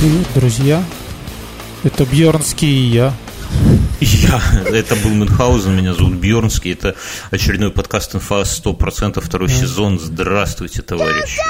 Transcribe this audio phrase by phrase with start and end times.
[0.00, 0.84] Привет, друзья.
[1.82, 3.12] Это Бьернский и я.
[4.00, 4.40] Я.
[4.66, 6.72] Это был Мюнхгаузен, меня зовут Бьернский.
[6.72, 6.94] Это
[7.32, 9.98] очередной подкаст «Инфа 100%», второй сезон.
[9.98, 11.40] Здравствуйте, товарищи.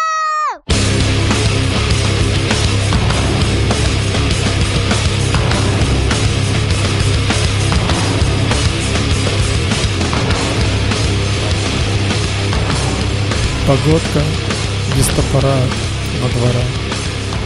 [13.67, 14.23] Погодка
[14.97, 15.55] без топора
[16.23, 16.88] на двора.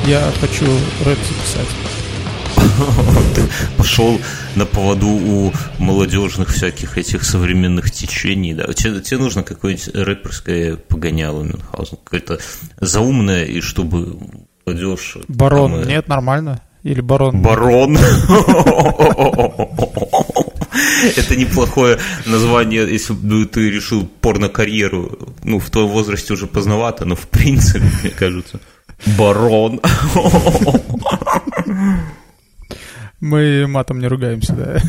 [0.06, 0.66] Я хочу
[1.04, 1.68] рэп записать.
[3.34, 3.42] Ты
[3.76, 4.20] пошел
[4.56, 8.72] на поводу у молодежных всяких этих современных течений, да?
[8.72, 12.40] Тебе, тебе нужно какое-нибудь рэперское погоняло Мюнхгаузен, какое-то
[12.80, 14.18] заумное, и чтобы
[14.66, 15.18] молодежь...
[15.28, 16.60] Барон, там, э, нет, нормально?
[16.82, 17.40] Или барон?
[17.40, 17.96] Барон.
[21.16, 25.18] Это неплохое название, если бы ты решил порно-карьеру.
[25.44, 28.60] Ну, в твоем возрасте уже поздновато, но в принципе, мне кажется.
[29.18, 29.80] Барон.
[33.20, 34.82] Мы матом не ругаемся, да.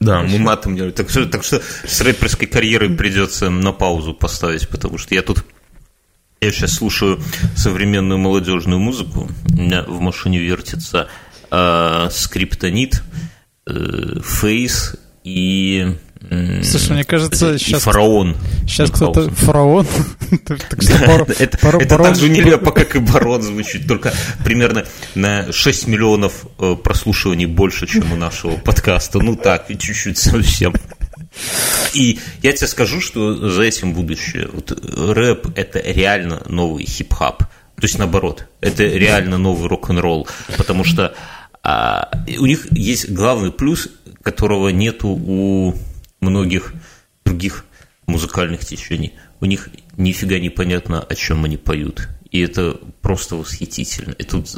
[0.00, 4.68] Да, мы матом не так что, так что с рэперской карьерой придется на паузу поставить,
[4.68, 5.44] потому что я тут
[6.40, 7.20] я сейчас слушаю
[7.56, 9.28] современную молодежную музыку.
[9.48, 11.08] У меня в машине вертится
[11.50, 13.02] э, скриптонит,
[13.66, 15.96] э, фейс и
[16.62, 18.36] Слушай, мне кажется, и сейчас- фараон.
[18.66, 19.86] Сейчас кто-то фараон.
[21.38, 24.12] Это, так же нелепо, как и барон звучит, только
[24.44, 29.20] примерно на 6 миллионов э, прослушиваний больше, чем у нашего подкаста.
[29.20, 30.74] Ну так, и чуть-чуть совсем.
[31.92, 34.48] И я тебе скажу, что за этим будущее.
[34.52, 37.38] Вот э, рэп– это реально новый хип-хоп.
[37.38, 41.14] То есть наоборот, это реально новый рок-н-ролл, потому что
[41.62, 43.88] а, у них есть главный плюс,
[44.22, 45.74] которого нету у
[46.26, 46.74] многих
[47.24, 47.64] других
[48.06, 49.14] музыкальных течений.
[49.40, 52.08] У них нифига не понятно, о чем они поют.
[52.30, 54.12] И это просто восхитительно.
[54.12, 54.48] И тут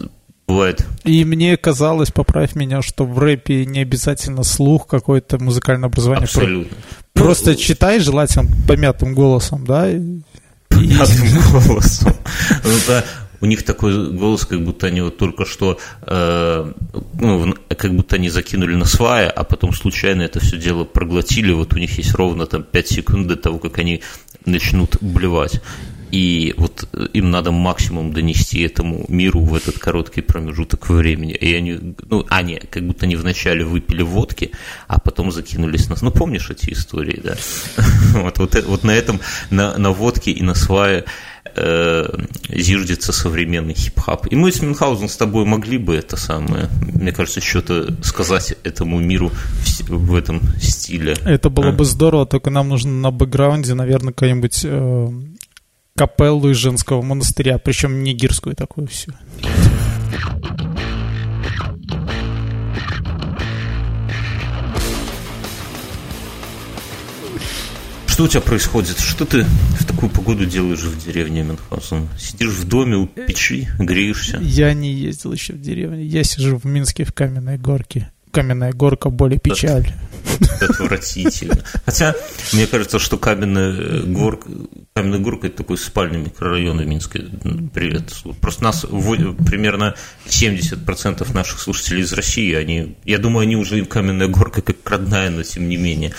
[0.47, 6.25] бывает И мне казалось, поправь меня, что в рэпе не обязательно слух, какое-то музыкальное образование.
[6.25, 6.76] Абсолютно.
[7.12, 9.91] Просто читай желательно помятым голосом, да?
[9.91, 10.21] и-
[10.69, 12.15] понятным голосом.
[12.65, 13.04] Ну да,
[13.41, 16.72] у них такой голос, как будто они вот только что, э,
[17.21, 21.53] ну, как будто они закинули на свая, а потом случайно это все дело проглотили.
[21.53, 24.03] Вот у них есть ровно там 5 секунд до того, как они
[24.44, 25.60] начнут блевать.
[26.10, 31.34] И вот э, им надо максимум донести этому миру в этот короткий промежуток времени.
[31.34, 34.53] И они, ну, они как будто они вначале выпили водки,
[34.87, 35.97] а потом закинулись на...
[36.00, 37.37] Ну, помнишь эти истории, да?
[38.15, 41.04] Вот, вот, э- вот на этом, на, на водке и на свае
[42.48, 44.26] зиждется современный хип-хап.
[44.31, 48.98] И мы с Мюнхгаузен с тобой могли бы это самое, мне кажется, что-то сказать этому
[48.98, 51.16] миру в, в этом стиле.
[51.25, 51.72] Это было А?
[51.72, 55.09] бы здорово, только нам нужно на бэкграунде, наверное, какую-нибудь э,
[55.97, 59.12] капеллу из женского монастыря, причем нигерскую такую всю.
[68.18, 68.98] Что у тебя происходит?
[68.98, 69.44] Что ты
[69.78, 72.08] в такую погоду делаешь в деревне Мюнхгаузен?
[72.18, 74.40] Сидишь в доме у печи, греешься?
[74.42, 76.02] Я не ездил еще в деревню.
[76.02, 78.10] Я сижу в Минске в Каменной Горке.
[78.32, 79.92] Каменная горка, более печаль.
[80.60, 81.62] Отвратительно.
[81.86, 82.16] Хотя,
[82.52, 84.50] мне кажется, что Каменная горка,
[84.98, 87.20] Каменная горка это такой спальный микрорайон в Минске.
[87.72, 88.12] Привет.
[88.41, 89.94] Просто нас примерно
[90.26, 95.31] 70% наших слушателей из России, они, я думаю, они уже им Каменная горка как родная,
[95.31, 96.14] но тем не менее.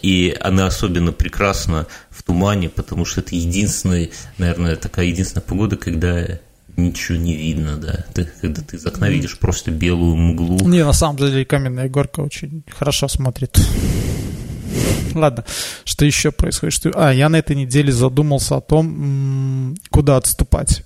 [0.00, 6.38] И она особенно прекрасна в тумане, потому что это единственная, наверное, такая единственная погода, когда
[6.78, 8.06] ничего не видно, да.
[8.14, 10.66] Ты, когда ты из окна видишь просто белую мглу.
[10.66, 13.60] Не, на самом деле Каменная горка очень хорошо смотрит.
[15.14, 15.44] Ладно,
[15.84, 16.74] что еще происходит?
[16.74, 16.90] Что...
[16.94, 20.84] А, я на этой неделе задумался о том, куда отступать.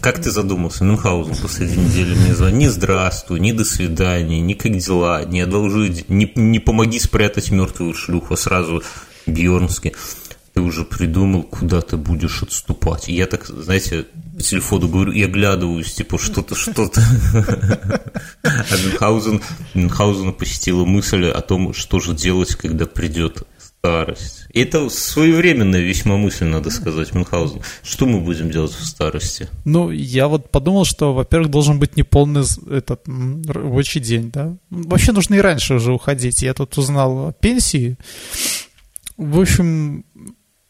[0.00, 4.76] Как ты задумался, Мюнхгаузен последней недели мне звонил, ни здравствуй, ни до свидания, ни как
[4.76, 8.82] дела, не одолжи, не, не помоги спрятать мертвую шлюху, сразу
[9.26, 9.94] Бьернски.
[10.54, 13.08] Ты уже придумал, куда ты будешь отступать.
[13.08, 14.06] И я так, знаете,
[14.36, 17.02] по телефону говорю и оглядываюсь, типа, что-то, что-то.
[18.44, 19.40] А Мюнхгаузен,
[19.74, 24.46] Мюнхгаузена посетила мысль о том, что же делать, когда придет старость.
[24.52, 27.60] И это своевременная весьма мысль, надо сказать, Мюнхгаузен.
[27.82, 29.48] Что мы будем делать в старости?
[29.64, 33.02] Ну, я вот подумал, что, во-первых, должен быть неполный этот
[33.48, 34.56] рабочий день, да.
[34.70, 36.42] Вообще нужно и раньше уже уходить.
[36.42, 37.98] Я тут узнал о пенсии.
[39.16, 40.04] В общем,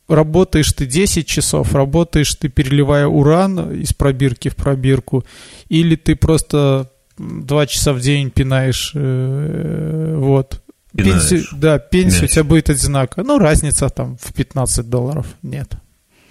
[0.08, 5.24] работаешь ты 10 часов, работаешь ты, переливая уран из пробирки в пробирку,
[5.68, 10.62] или ты просто 2 часа в день пинаешь, э, вот.
[10.96, 11.28] Пинаешь.
[11.28, 13.26] Пенсию, да, пенсия у тебя будет одинаковая.
[13.26, 15.74] Ну, разница там в 15 долларов нет.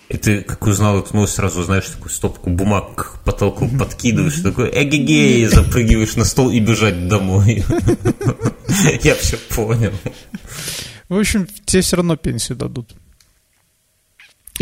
[0.09, 4.69] И ты, как узнал эту новость, сразу, знаешь, такую стопку бумаг к потолку подкидываешь, такой
[4.69, 7.63] эгегей, запрыгиваешь на стол и бежать домой.
[9.03, 9.91] Я все понял.
[11.09, 12.93] В общем, тебе все равно пенсию дадут.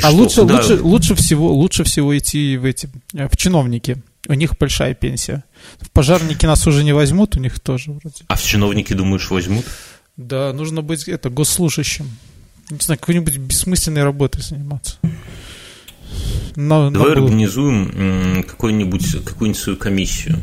[0.04, 3.98] А лучше, лучше, лучше, всего, лучше всего идти в эти в чиновники.
[4.28, 5.44] У них большая пенсия.
[5.80, 8.24] В пожарники нас уже не возьмут, у них тоже вроде.
[8.28, 9.66] А в чиновники, думаешь, возьмут?
[10.18, 12.08] Да, нужно быть это госслужащим.
[12.70, 14.98] Не знаю, какой-нибудь бессмысленной работой заниматься.
[16.56, 17.24] Но, Давай но...
[17.24, 20.38] организуем какую-нибудь какую свою комиссию.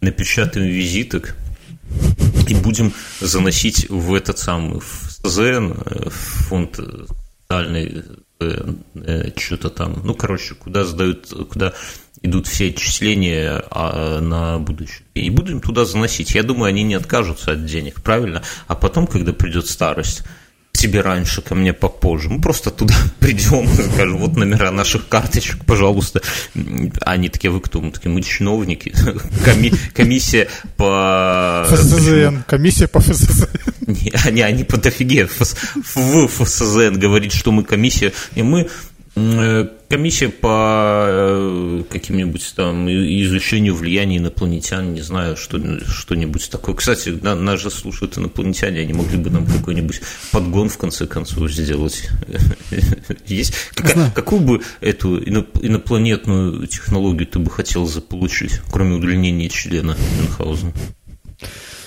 [0.00, 1.36] Напечатаем визиток
[2.48, 6.78] и будем заносить в этот самый в СЗН, в фонд
[7.48, 8.02] социальный э, э,
[8.38, 10.02] что-то там.
[10.04, 11.72] Ну, короче, куда сдают, куда
[12.22, 15.06] идут все отчисления а, на будущее.
[15.14, 16.34] И будем туда заносить.
[16.34, 18.42] Я думаю, они не откажутся от денег, правильно?
[18.66, 20.22] А потом, когда придет старость,
[20.76, 22.28] к тебе раньше, ко мне попозже.
[22.28, 26.20] Мы просто туда придем и скажем, вот номера наших карточек, пожалуйста.
[27.00, 27.80] Они такие, вы кто?
[27.80, 28.92] Мы такие, мы чиновники.
[29.44, 31.66] Коми- комиссия по...
[31.68, 32.42] ФСЗН.
[32.46, 33.46] Комиссия по ФСЗН.
[33.86, 35.26] Не, они, они по дофиге.
[35.26, 38.12] В ФСЗН говорит, что мы комиссия.
[38.34, 38.68] И мы
[39.16, 46.74] Э, комиссия по э, каким-нибудь там изучению влияния инопланетян, не знаю, что, что-нибудь такое.
[46.74, 50.00] Кстати, нас же слушают инопланетяне, они могли бы нам какой-нибудь
[50.32, 52.08] подгон в конце концов сделать.
[53.26, 53.54] Есть?
[53.74, 60.72] Как, какую бы эту инопланетную технологию ты бы хотел заполучить, кроме удлинения члена Мюнхгаузена?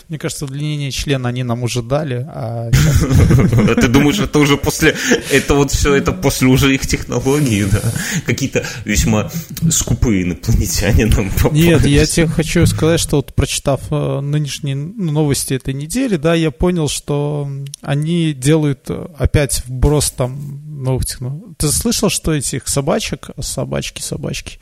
[0.10, 2.72] Мне кажется, удлинение члена они нам уже дали, а
[3.76, 4.96] Ты думаешь, это уже после,
[5.32, 7.80] это вот все, это после уже их технологий, да?
[8.26, 9.30] Какие-то весьма
[9.70, 15.76] скупые инопланетяне нам Нет, я тебе хочу сказать, что вот прочитав э, нынешние новости этой
[15.76, 17.48] недели, да, я понял, что
[17.84, 21.54] они делают опять вброс там новых технологий.
[21.60, 24.60] Ты слышал, что этих собачек, собачки, собачки,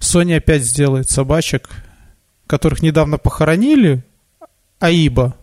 [0.00, 1.68] Sony опять сделает собачек,
[2.46, 4.02] которых недавно похоронили,
[4.78, 5.36] Аиба.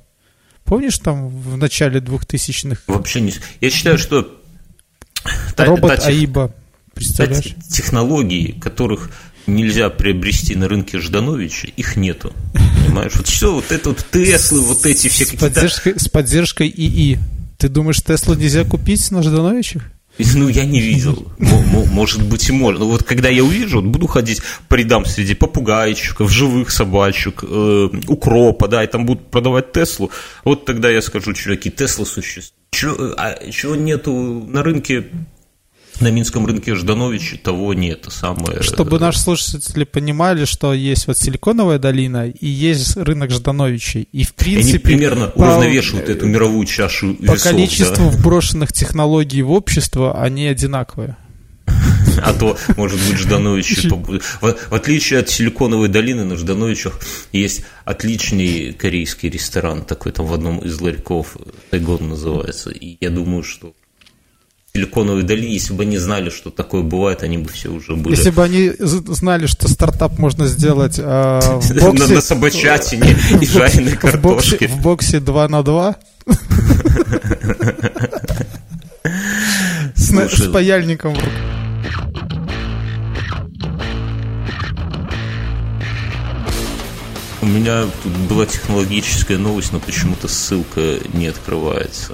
[0.63, 2.81] Помнишь там в начале 2000-х?
[2.87, 3.33] Вообще не...
[3.59, 4.39] Я считаю, что...
[5.57, 6.53] Робот та, Аиба,
[6.93, 7.55] представляешь?
[7.69, 9.09] Технологии, которых
[9.47, 12.33] нельзя приобрести на рынке Ждановича, их нету.
[12.53, 13.13] Понимаешь?
[13.15, 15.45] Вот все, вот это вот Теслы, вот эти все какие-то...
[15.47, 17.19] Поддержкой, с поддержкой ИИ.
[17.57, 19.83] Ты думаешь, Теслу нельзя купить на Ждановичах?
[20.17, 21.27] Ну, я не видел.
[21.37, 22.81] Может быть, и можно.
[22.81, 28.67] Но вот когда я увижу, буду ходить по рядам среди попугайчиков, живых собачек, э, укропа,
[28.67, 30.11] да, и там будут продавать Теслу,
[30.43, 32.53] вот тогда я скажу, чуваки, Тесла существует.
[33.17, 34.13] А чего нету
[34.47, 35.05] на рынке
[35.99, 38.05] на Минском рынке Жданович того нет.
[38.09, 38.61] Самое...
[38.61, 44.07] Чтобы наши слушатели понимали, что есть вот Силиконовая долина и есть рынок Ждановичей.
[44.11, 44.69] И в принципе...
[44.69, 45.41] Они примерно по...
[45.41, 48.17] уравновешивают эту мировую чашу По весов, количеству да.
[48.17, 51.17] вброшенных технологий в общество они одинаковые.
[52.21, 53.89] А то, может быть, Ждановичи...
[53.89, 56.99] В, в отличие от Силиконовой долины, на Ждановичах
[57.31, 61.37] есть отличный корейский ресторан, такой там в одном из ларьков,
[61.71, 62.69] Тайгон называется.
[62.69, 63.73] И я думаю, что
[64.75, 68.15] Силиконовой долине, если бы они знали, что такое бывает, они бы все уже были.
[68.15, 71.01] Если бы они знали, что стартап можно сделать э,
[71.59, 72.07] в боксе...
[72.07, 74.67] На, на собачатине и жареной картошке.
[74.67, 75.95] В боксе 2 на 2.
[79.95, 82.22] С паяльником в руках.
[87.43, 92.13] У меня тут была технологическая новость, но почему-то ссылка не открывается.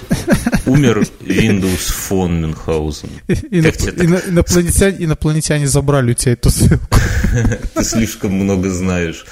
[0.65, 3.09] Умер Windows Phone Мюнхгаузен.
[3.27, 6.83] Инопланетяне, инопланетяне забрали у тебя эту ссылку.
[7.75, 9.24] Ты слишком много знаешь,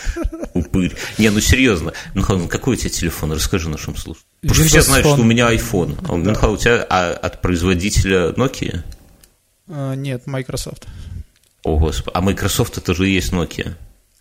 [0.54, 0.96] упырь.
[1.18, 3.32] Не, ну серьезно, Мюнхгаузен, какой у тебя телефон?
[3.32, 4.30] Расскажи нашим слушателям.
[4.42, 5.98] Потому что все знают, что у меня iPhone.
[6.08, 8.84] А у Мюнхгаузена у тебя а от производителя Nokia?
[9.68, 10.86] А, нет, Microsoft.
[11.64, 12.12] О, господи.
[12.14, 13.74] А Microsoft это же и есть Nokia.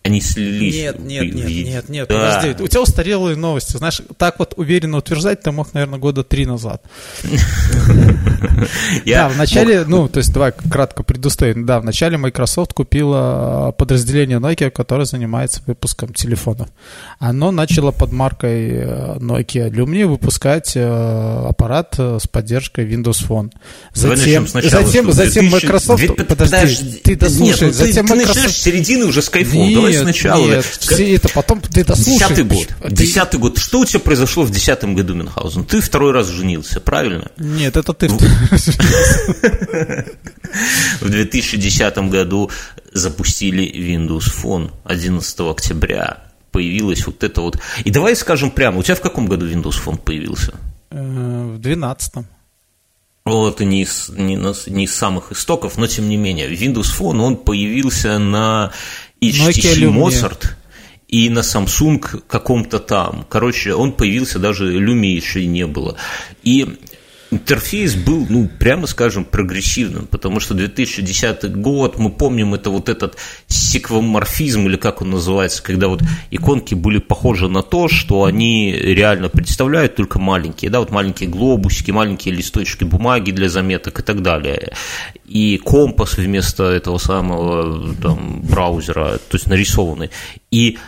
[0.06, 0.74] Они слились.
[0.74, 2.38] Нет, нет, нет, нет, нет, да.
[2.38, 2.62] подожди.
[2.62, 3.76] У тебя устарелые новости.
[3.76, 6.82] Знаешь, так вот уверенно утверждать ты мог, наверное, года три назад.
[9.04, 11.66] Да, в начале, ну, то есть давай кратко предустоим.
[11.66, 16.68] Да, в начале Microsoft купила подразделение Nokia, которое занимается выпуском телефонов.
[17.18, 23.52] Оно начало под маркой э, Nokia Lumia выпускать э, аппарат э, с поддержкой Windows Phone.
[23.94, 26.04] Затем, затем, затем Microsoft...
[26.28, 27.68] Подожди, ты дослушай.
[27.68, 28.34] Ну затем Microsoft...
[28.34, 29.72] Ты начинаешь середины уже с кайфом.
[29.74, 30.46] Давай сначала.
[30.46, 32.14] Нет, все это потом ты дослушай.
[32.14, 32.68] Десятый год.
[32.90, 33.58] Десятый год.
[33.58, 35.64] Что у тебя произошло в десятом году, Мюнхгаузен?
[35.64, 37.30] Ты второй раз женился, правильно?
[37.36, 38.08] Нет, это ты.
[41.00, 42.50] В 2010 году
[42.92, 46.24] запустили Windows Phone 11 октября.
[46.50, 47.58] Появилась вот это вот.
[47.84, 50.54] И давай скажем прямо, у тебя в каком году Windows Phone появился?
[50.90, 52.14] Э, в 12
[53.24, 54.36] Вот, не из, не,
[54.70, 56.48] не из самых истоков, но тем не менее.
[56.48, 58.72] Windows Phone, он появился на
[59.20, 60.46] HTC Mozart
[61.08, 63.26] и на Samsung каком-то там.
[63.28, 65.96] Короче, он появился, даже Lumia еще и не было.
[66.42, 66.78] И
[67.36, 73.16] интерфейс был, ну, прямо скажем, прогрессивным, потому что 2010 год, мы помним, это вот этот
[73.46, 79.28] секвоморфизм, или как он называется, когда вот иконки были похожи на то, что они реально
[79.28, 84.72] представляют только маленькие, да, вот маленькие глобусики, маленькие листочки бумаги для заметок и так далее.
[85.26, 90.10] И компас вместо этого самого там, браузера, то есть нарисованный.
[90.50, 90.78] И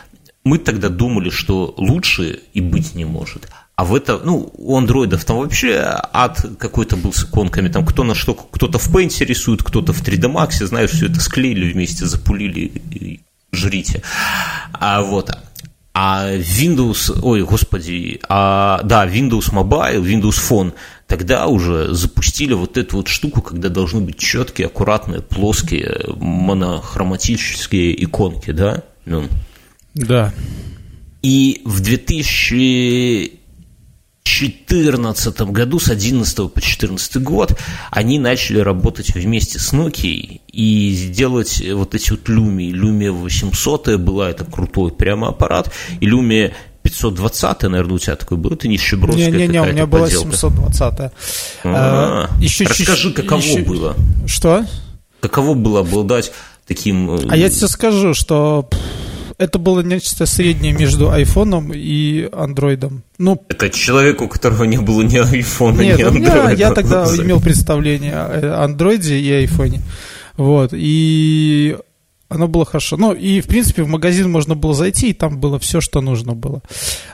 [0.45, 3.49] мы тогда думали, что лучше и быть не может.
[3.78, 5.80] А в это, ну, у андроидов там вообще
[6.12, 10.02] ад какой-то был с иконками, там кто на что, кто-то в Paint рисует, кто-то в
[10.02, 13.20] 3D Max, знаешь, все это склеили вместе, запулили, и
[13.52, 14.02] жрите.
[14.73, 15.30] А вот,
[15.94, 20.73] а Windows, ой, господи, а, да, Windows Mobile, Windows Phone,
[21.06, 28.50] тогда уже запустили вот эту вот штуку, когда должны быть четкие, аккуратные, плоские, монохроматические иконки,
[28.50, 28.82] да?
[29.04, 29.28] Ну.
[29.94, 30.35] Да.
[31.23, 33.38] И в 2000
[34.28, 37.58] 2014 году, с 11 по 14 год,
[37.90, 42.70] они начали работать вместе с Nokia и сделать вот эти вот Lumia.
[42.73, 48.52] Lumia 800 была, это крутой прямо аппарат, и Lumia 520, наверное, у тебя такой был,
[48.52, 51.11] это нищебродская Не-не-не, у меня была 720 а,
[51.64, 53.62] а, еще Расскажи, каково еще...
[53.62, 53.97] было?
[54.26, 54.64] Что?
[55.20, 56.32] Каково было обладать
[56.66, 57.11] таким...
[57.11, 58.68] Э, а я тебе скажу, что
[59.38, 63.04] это было нечто среднее между айфоном и андроидом.
[63.18, 66.50] Ну, это человек, у которого не было ни айфона, нет, ни андроида.
[66.50, 69.83] Я, я тогда имел представление о андроиде и айфоне.
[70.37, 71.76] Вот, и
[72.28, 72.97] оно было хорошо.
[72.97, 76.35] Ну, и, в принципе, в магазин можно было зайти, и там было все, что нужно
[76.35, 76.61] было.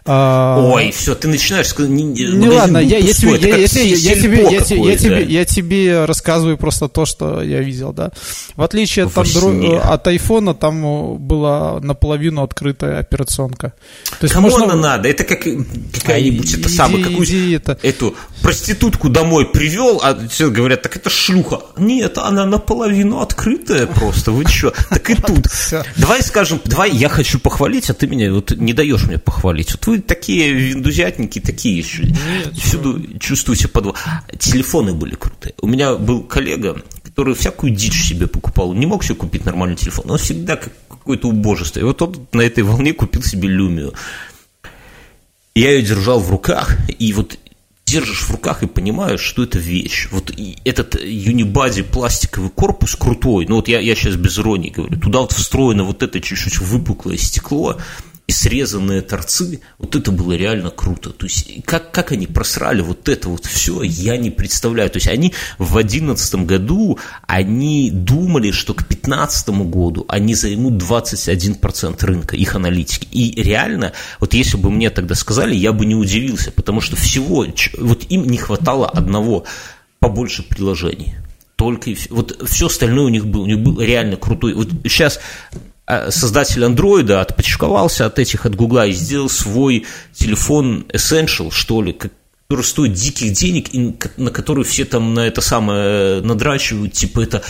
[0.05, 0.59] А...
[0.75, 1.73] Ой, все, ты начинаешь.
[1.79, 5.45] Не, не ладно, я, я, тебе, я, я, я, тебе, я, тебе, я, тебе, я
[5.45, 8.11] тебе рассказываю просто то, что я видел, да.
[8.57, 9.81] В отличие от, андро...
[9.81, 13.73] от айфона, там была наполовину открытая операционка.
[14.19, 14.65] То есть Кому можно...
[14.65, 15.09] она надо?
[15.09, 15.45] Это как
[15.93, 17.79] какая-нибудь, а, это самое, какую это...
[17.83, 21.61] эту проститутку домой привел, а все говорят, так это шлюха.
[21.79, 24.75] Нет, она наполовину открытая просто, вы что?
[24.91, 25.49] Так и тут.
[25.97, 29.73] Давай скажем, давай я хочу похвалить, а ты меня вот не даешь мне похвалить.
[29.73, 32.07] Вот вы такие виндузятники, такие еще.
[32.53, 33.97] Всюду чувствуете подвох.
[34.39, 35.55] Телефоны были крутые.
[35.63, 38.75] У меня был коллега, который всякую дичь себе покупал.
[38.75, 40.11] Не мог себе купить нормальный телефон.
[40.11, 41.81] Он всегда как какое-то убожество.
[41.81, 43.95] И вот он на этой волне купил себе люмию.
[45.55, 47.39] Я ее держал в руках, и вот
[47.95, 50.09] держишь в руках и понимаешь, что это вещь.
[50.11, 50.33] Вот
[50.65, 55.31] этот юнибади пластиковый корпус крутой, ну вот я, я сейчас без иронии говорю, туда вот
[55.31, 57.79] встроено вот это чуть-чуть выпуклое стекло,
[58.27, 61.11] и срезанные торцы, вот это было реально круто.
[61.11, 64.89] То есть, как, как они просрали вот это вот все, я не представляю.
[64.89, 72.07] То есть, они в 2011 году, они думали, что к 2015 году они займут 21%
[72.07, 73.07] рынка, их аналитики.
[73.13, 77.47] И реально, вот если бы мне тогда сказали, я бы не удивился, потому что всего,
[77.79, 79.45] вот им не хватало одного
[79.99, 81.17] побольше приложений
[81.57, 82.13] только и все.
[82.13, 84.55] Вот все остальное у них было, у них был реально крутой.
[84.55, 85.21] Вот сейчас
[85.87, 92.65] создатель андроида отпочковался от этих, от Гугла и сделал свой телефон Essential, что ли, который
[92.65, 97.43] стоит диких денег, и на который все там на это самое надрачивают, типа это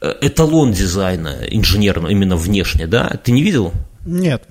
[0.00, 3.08] э, эталон дизайна инженерного, именно внешне, да?
[3.22, 3.72] Ты не видел?
[4.06, 4.44] Нет.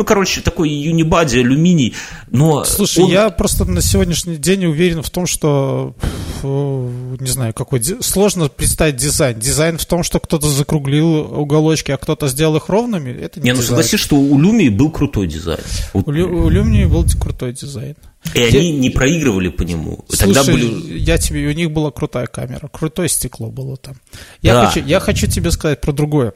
[0.00, 1.94] Ну, короче, такой юнибади, алюминий,
[2.30, 2.64] но...
[2.64, 3.10] Слушай, он...
[3.10, 5.94] я просто на сегодняшний день уверен в том, что,
[6.42, 7.82] не знаю, какой...
[8.00, 9.38] Сложно представить дизайн.
[9.38, 13.52] Дизайн в том, что кто-то закруглил уголочки, а кто-то сделал их ровными, это не Не,
[13.52, 15.60] ну согласись, что у Люмии был крутой дизайн.
[15.92, 17.94] У, у, Лю, у Люмии был крутой дизайн.
[18.34, 18.58] И Где...
[18.58, 20.06] они не проигрывали по нему.
[20.08, 20.98] Слушай, Тогда были...
[20.98, 23.96] я тебе, у них была крутая камера, крутое стекло было там.
[24.40, 24.66] Я, да.
[24.66, 26.32] хочу, я хочу тебе сказать про другое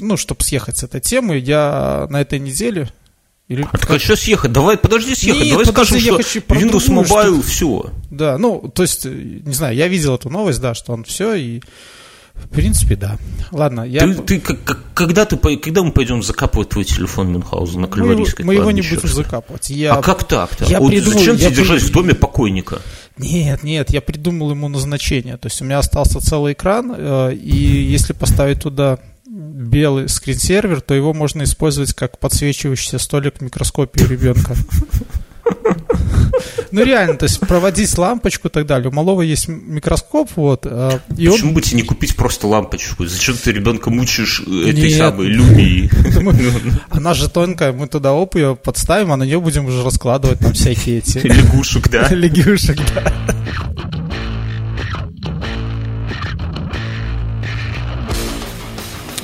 [0.00, 2.88] ну, чтобы съехать с этой темы, я на этой неделе...
[3.48, 4.00] Или а как...
[4.00, 4.52] что съехать?
[4.52, 7.42] Давай, подожди съехать, Нет, давай подожди, скажем, я что хочу Windows другую, Mobile, что...
[7.42, 7.92] все.
[8.10, 11.60] Да, ну, то есть, не знаю, я видел эту новость, да, что он все, и
[12.34, 13.18] в принципе, да.
[13.50, 14.00] Ладно, я...
[14.00, 18.54] Ты, ты как, когда, ты, когда мы пойдем закапывать твой телефон Мюнхгаузен на Кальварийской Мы,
[18.54, 19.70] мы его не будем закапывать.
[19.70, 20.64] Я, а как так-то?
[20.64, 21.56] Я вот придумал, зачем я тебе при...
[21.56, 22.80] держать в доме покойника?
[23.18, 25.36] Нет, нет, я придумал ему назначение.
[25.36, 28.98] То есть у меня остался целый экран, э, и если поставить туда
[29.52, 34.56] белый скринсервер, то его можно использовать как подсвечивающийся столик в микроскопе ребенка.
[36.70, 38.88] Ну реально, то есть проводить лампочку и так далее.
[38.88, 40.66] У малого есть микроскоп, вот.
[40.66, 41.54] А, и Почему он...
[41.54, 43.06] бы тебе не купить просто лампочку?
[43.06, 44.98] Зачем ты ребенка мучаешь этой Нет.
[44.98, 45.90] самой люмией?
[46.90, 50.54] Она же тонкая, мы туда оп ее подставим, а на нее будем уже раскладывать там
[50.54, 51.18] всякие эти...
[51.18, 52.08] Лягушек, да?
[52.10, 53.12] Лягушек, да.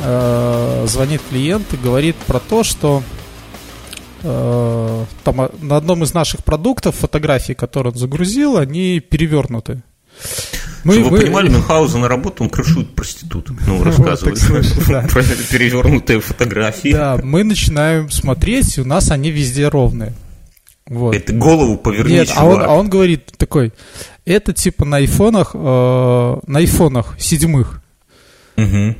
[0.00, 3.02] Э, звонит клиент и говорит про то, что
[4.22, 9.82] э, там а, на одном из наших продуктов фотографии, которые он загрузил, они перевернуты.
[10.84, 13.56] Мы, Чтобы вы понимали, Мюнхгаузен на работу, он крышует проституток.
[13.66, 14.38] Ну, рассказывает
[15.10, 16.92] про перевернутые фотографии.
[16.92, 20.14] Да, мы начинаем смотреть, и у нас они везде ровные.
[20.86, 21.14] Вот.
[21.14, 23.74] Это голову поверни, Нет, а он, а он говорит такой,
[24.24, 25.58] это типа на айфонах, э,
[26.46, 27.82] на айфонах седьмых.
[28.56, 28.96] Угу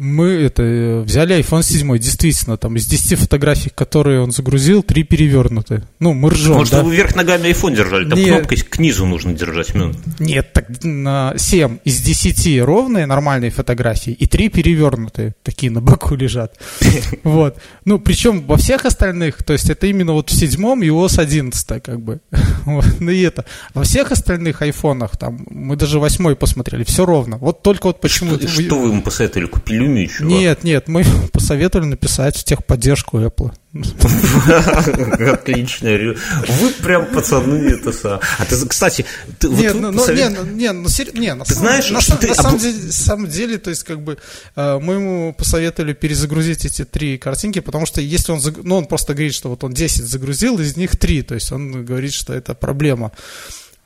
[0.00, 5.04] мы это э, взяли iPhone 7, действительно, там из 10 фотографий, которые он загрузил, 3
[5.04, 5.82] перевернуты.
[5.98, 6.82] Ну, мы ржем, Может, да?
[6.82, 8.28] вы вверх ногами iPhone держали, там Нет.
[8.28, 9.74] кнопкой к низу нужно держать.
[9.74, 9.92] Ну.
[10.18, 16.14] Нет, так на 7 из 10 ровные нормальные фотографии и 3 перевернутые, такие на боку
[16.14, 16.58] лежат.
[17.22, 17.58] Вот.
[17.84, 21.82] Ну, причем во всех остальных, то есть это именно вот в седьмом и iOS 11,
[21.82, 22.20] как бы.
[23.00, 23.44] Ну и это.
[23.74, 27.36] Во всех остальных айфонах, там, мы даже восьмой посмотрели, все ровно.
[27.36, 28.38] Вот только вот почему...
[28.38, 29.46] Что вы ему посоветовали?
[29.46, 30.32] Купили Xiaomi, чувак.
[30.32, 33.52] Нет, нет, мы посоветовали написать в техподдержку Apple.
[35.32, 35.88] Отлично.
[35.88, 38.20] Вы прям пацаны это са.
[38.38, 39.04] А ты, кстати,
[39.38, 41.14] ты нет, вот ну, ну, не, ну, не, ну, сер...
[41.14, 42.28] не, на, ты самом, знаешь, на, ты...
[42.28, 44.18] на самом, деле, самом деле, то есть как бы
[44.56, 49.14] э, мы ему посоветовали перезагрузить эти три картинки, потому что если он, ну, он просто
[49.14, 52.54] говорит, что вот он 10 загрузил, из них 3, то есть он говорит, что это
[52.54, 53.12] проблема.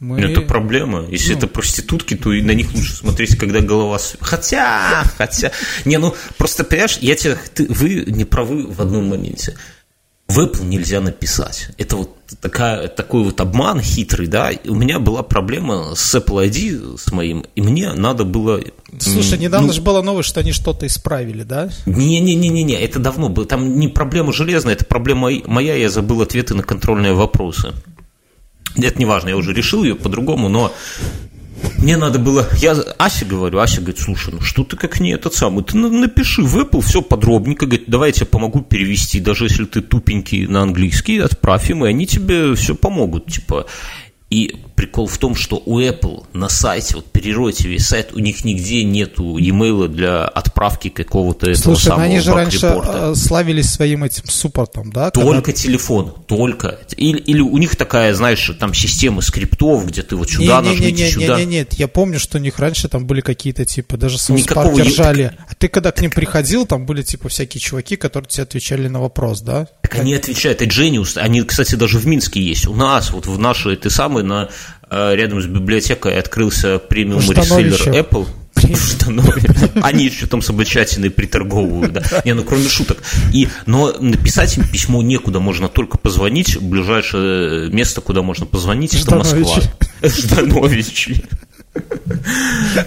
[0.04, 0.20] Мы...
[0.20, 1.06] Это проблема.
[1.08, 1.38] Если ну...
[1.38, 3.98] это проститутки, то и на них лучше смотреть, когда голова...
[4.20, 5.50] Хотя, хотя...
[5.86, 7.38] Не, ну, просто, понимаешь, я тебе...
[7.54, 9.56] Ты, вы не правы в одном моменте.
[10.28, 11.70] В Apple нельзя написать.
[11.78, 14.50] Это вот такая, такой вот обман хитрый, да.
[14.66, 18.60] У меня была проблема с Apple ID, с моим, и мне надо было...
[18.98, 21.70] Слушай, недавно ну, же была новость, что они что-то исправили, да?
[21.86, 23.46] Не-не-не-не, это давно было.
[23.46, 27.72] Там не проблема железная, это проблема моя, я забыл ответы на контрольные вопросы.
[28.76, 30.72] Это не важно, я уже решил ее по-другому, но
[31.78, 35.34] мне надо было, я Асе говорю, Ася говорит, слушай, ну что ты как не этот
[35.34, 39.64] самый, ты напиши в Apple все подробненько, говорит, давай я тебе помогу перевести, даже если
[39.64, 43.66] ты тупенький на английский, отправь им, и они тебе все помогут, типа,
[44.34, 48.44] и прикол в том, что у Apple на сайте, вот переройте весь сайт, у них
[48.44, 54.02] нигде нету e-mail для отправки какого-то этого Слушай, самого они же раньше э, славились своим
[54.02, 55.12] этим суппортом, да?
[55.12, 55.52] Только когда...
[55.52, 56.80] телефон, только.
[56.96, 60.92] Или, или у них такая, знаешь, там система скриптов, где ты вот сюда не, нажмите,
[60.92, 61.38] не, не, сюда.
[61.38, 65.36] Нет, нет, я помню, что у них раньше там были какие-то типа, даже Никакого держали.
[65.48, 69.00] А ты когда к ним приходил, там были типа всякие чуваки, которые тебе отвечали на
[69.00, 69.68] вопрос, да?
[69.82, 72.66] Так они отвечают, это Genius, они, кстати, даже в Минске есть.
[72.66, 74.48] У нас, вот в нашей, ты самый на
[74.90, 78.26] э, рядом с библиотекой открылся премиум реселлер Apple.
[79.82, 82.02] Они еще там собачатины приторговывают, да.
[82.24, 82.98] Не, ну кроме шуток.
[83.32, 86.58] И, но написать им письмо некуда, можно только позвонить.
[86.60, 89.60] Ближайшее место, куда можно позвонить, это Москва.
[90.02, 91.24] Ждановичи.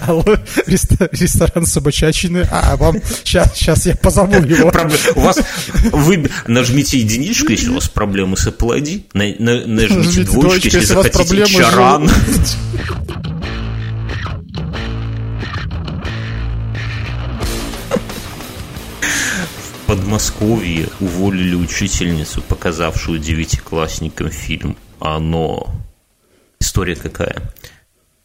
[0.02, 0.24] Алло,
[0.66, 2.48] ресторан собачачины.
[2.52, 4.72] А, вам сейчас, сейчас я позову его.
[5.16, 5.40] У вас
[5.92, 12.10] вы нажмите единичку, если у вас проблемы с Apple ID, нажмите двоечку, если захотите чаран.
[19.58, 25.74] В Подмосковье уволили учительницу, показавшую девятиклассникам фильм «Оно».
[26.60, 27.42] История какая?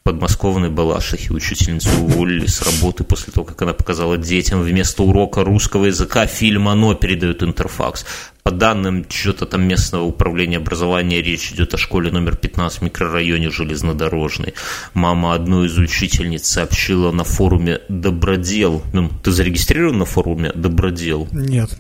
[0.03, 5.87] Подмосковной Балашихи учительницу уволили с работы после того, как она показала детям вместо урока русского
[5.87, 8.05] языка фильм «Оно» передает Интерфакс.
[8.43, 13.51] По данным что-то там местного управления образования, речь идет о школе номер 15 в микрорайоне
[13.51, 14.55] Железнодорожный.
[14.95, 18.83] Мама одной из учительниц сообщила на форуме «Добродел».
[18.93, 21.29] Ну, ты зарегистрирован на форуме «Добродел»?
[21.31, 21.71] Нет.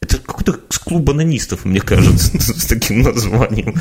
[0.00, 3.74] Это какой-то клуб анонистов, мне кажется, с таким названием.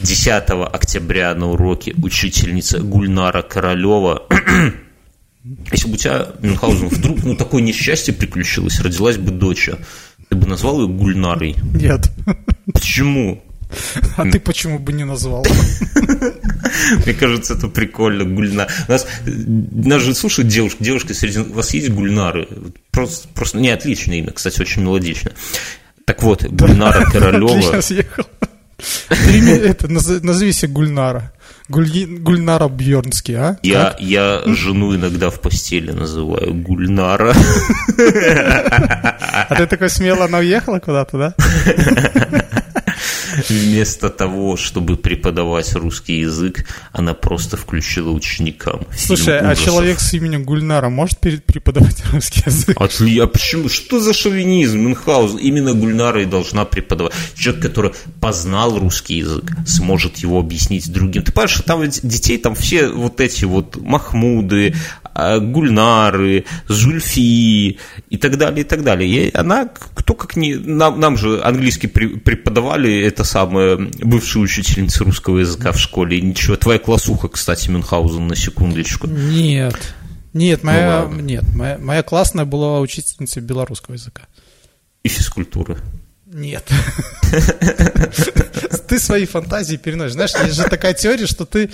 [0.00, 0.28] 10
[0.72, 4.26] октября на уроке учительница Гульнара Королева
[5.72, 9.68] если бы у тебя, Мюнхгаузен, вдруг ну, такое несчастье приключилось, родилась бы дочь,
[10.28, 11.54] ты бы назвал ее Гульнарой?
[11.74, 12.10] Нет.
[12.72, 13.42] Почему?
[14.16, 15.44] А ты почему бы не назвал?
[17.04, 18.68] Мне кажется, это прикольно, Гульнар.
[18.88, 20.82] У нас, нас же слушают девушки.
[20.82, 22.48] Девушки, среди у вас есть Гульнары?
[22.90, 25.32] Просто, просто не отличное имя, кстати, очень мелодично.
[26.04, 27.50] Так вот, Гульнара Королева.
[27.50, 28.26] Отлично съехал.
[29.08, 31.32] Это, назови себе Гульнара.
[31.68, 31.88] Гуль...
[32.18, 33.56] Гульнара Бьернский, а?
[33.62, 37.34] Я, я жену иногда в постели называю Гульнара.
[39.48, 41.34] А ты такой смело она уехала куда-то, да?
[43.48, 48.86] Вместо того, чтобы преподавать русский язык, она просто включила ученикам.
[48.96, 52.76] Слушай, а человек с именем Гульнара может преподавать русский язык?
[52.78, 53.68] А, а почему?
[53.68, 54.78] Что за шовинизм?
[54.78, 57.12] Мюнхгаузен именно Гульнара и должна преподавать.
[57.36, 61.22] Человек, который познал русский язык, сможет его объяснить другим.
[61.22, 64.74] Ты понимаешь, что там детей, там все вот эти вот Махмуды,
[65.14, 67.78] Гульнары, Зульфии
[68.10, 69.28] и так далее, и так далее.
[69.28, 70.54] И она, кто как не...
[70.54, 76.20] Нам, нам же английский преподавали, это самая бывшая учительница русского языка в школе.
[76.20, 79.06] Ничего, твоя классуха, кстати, Мюнхгаузен, на секундочку.
[79.06, 79.94] Нет,
[80.32, 84.22] нет, моя, ну, нет, моя, моя классная была учительница белорусского языка.
[85.04, 85.78] И физкультуры.
[86.34, 86.68] Нет.
[88.88, 90.14] Ты свои фантазии переносишь.
[90.14, 91.70] Знаешь, есть же такая теория, что ты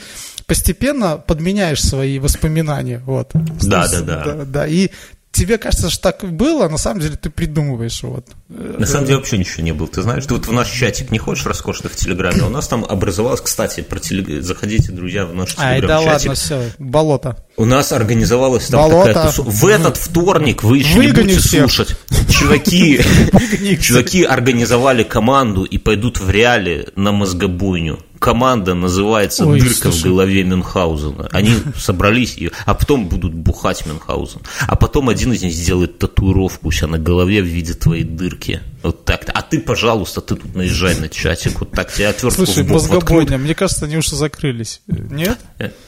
[0.46, 2.98] постепенно подменяешь свои воспоминания.
[3.06, 3.30] Вот.
[3.32, 4.24] Да, да, да.
[4.24, 4.66] Да, да.
[4.66, 4.90] И
[5.32, 8.02] тебе кажется, что так было, а на самом деле ты придумываешь.
[8.02, 8.26] Вот.
[8.48, 9.88] На самом деле вообще ничего не было.
[9.88, 12.68] Ты знаешь, ты вот в наш чатик не ходишь роскошно в Телеграме, а у нас
[12.68, 14.42] там образовалось, кстати, про телег...
[14.42, 15.90] заходите, друзья, в наш Телеграм-чатик.
[15.90, 17.36] Ай, да ладно, все, болото.
[17.56, 19.08] У нас организовалась там болото.
[19.08, 19.44] такая тусу...
[19.44, 21.60] В этот вторник вы еще Выгони не будете всех.
[21.60, 21.96] слушать.
[22.28, 23.00] Чуваки,
[23.80, 30.02] чуваки организовали команду и пойдут в реале на мозгобойню команда называется Ой, «Дырка слушай.
[30.02, 31.30] в голове Мюнхгаузена».
[31.32, 34.42] Они собрались, и, а потом будут бухать Мюнхгаузен.
[34.68, 38.60] А потом один из них сделает татуировку у себя на голове в виде твоей дырки.
[38.82, 39.26] Вот так.
[39.34, 41.60] А ты, пожалуйста, ты тут наезжай на чатик.
[41.60, 44.80] Вот так тебе отвертку Слушай, мозгобойня, мне кажется, они уже закрылись.
[44.86, 45.38] Нет?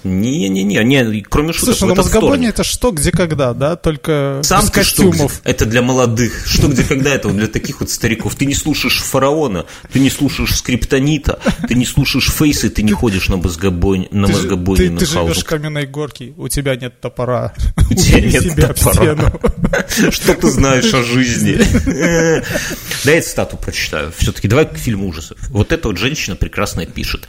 [0.05, 1.77] Не-не-не, не, кроме шуток.
[1.77, 3.77] Слушай, ну мозгобойня это что, где, когда, да?
[3.77, 5.35] Только Сам без костюмов.
[5.35, 6.47] Что, это для молодых.
[6.47, 8.35] Что, где, когда это для таких вот стариков.
[8.35, 13.29] Ты не слушаешь фараона, ты не слушаешь скриптонита, ты не слушаешь фейсы, ты не ходишь
[13.29, 17.55] на мозгобойню на мозгобойне Ты, ты живешь в каменной горке, у тебя нет топора.
[17.91, 19.33] У тебя нет топора.
[20.11, 21.59] Что ты знаешь о жизни?
[23.05, 24.13] Да, я цитату прочитаю.
[24.17, 25.39] Все-таки давай к фильму ужасов.
[25.49, 27.29] Вот эта вот женщина прекрасно пишет.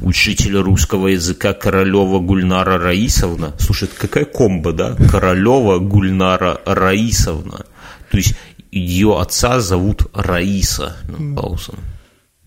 [0.00, 3.54] Учитель русского языка Королева Гульнара Раисовна.
[3.58, 4.96] Слушай, это какая комба, да?
[5.10, 7.66] Королева Гульнара Раисовна.
[8.10, 8.34] То есть
[8.70, 11.74] ее отца зовут Раиса Мюнхгаузен.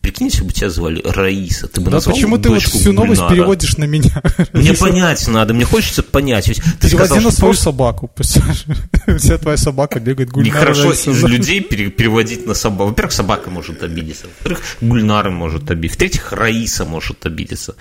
[0.06, 3.06] Прикинь, если бы тебя звали Раиса, ты бы да назвал почему ты вот всю Гульнара?
[3.06, 4.22] новость переводишь на меня?
[4.54, 6.48] Мне понять надо, мне хочется понять.
[6.48, 8.12] Ведь ты Переводи сказал, на что свою собаку.
[9.18, 11.10] Вся твоя собака бегает Гульнара Нехорошо Раиса.
[11.10, 12.90] из людей пере- переводить на собаку.
[12.92, 14.28] Во-первых, собака может обидеться.
[14.28, 15.96] Во-вторых, Гульнара может обидеться.
[15.98, 17.74] В-третьих, Раиса может обидеться.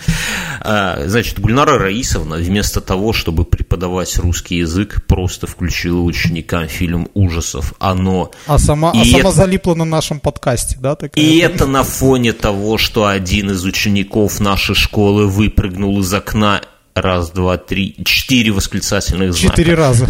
[0.62, 7.74] А, Значит, Гульнара Раисовна вместо того, чтобы преподавать русский язык, просто включила ученикам фильм ужасов
[7.78, 8.30] «Оно».
[8.46, 10.94] А сама, а И сама это- залипла на нашем подкасте, да?
[10.96, 11.22] Такая?
[11.22, 16.62] И это на фоне того, что один из учеников нашей школы выпрыгнул из окна
[16.94, 19.56] раз, два, три, четыре восклицательных знака.
[19.56, 20.08] Четыре раза.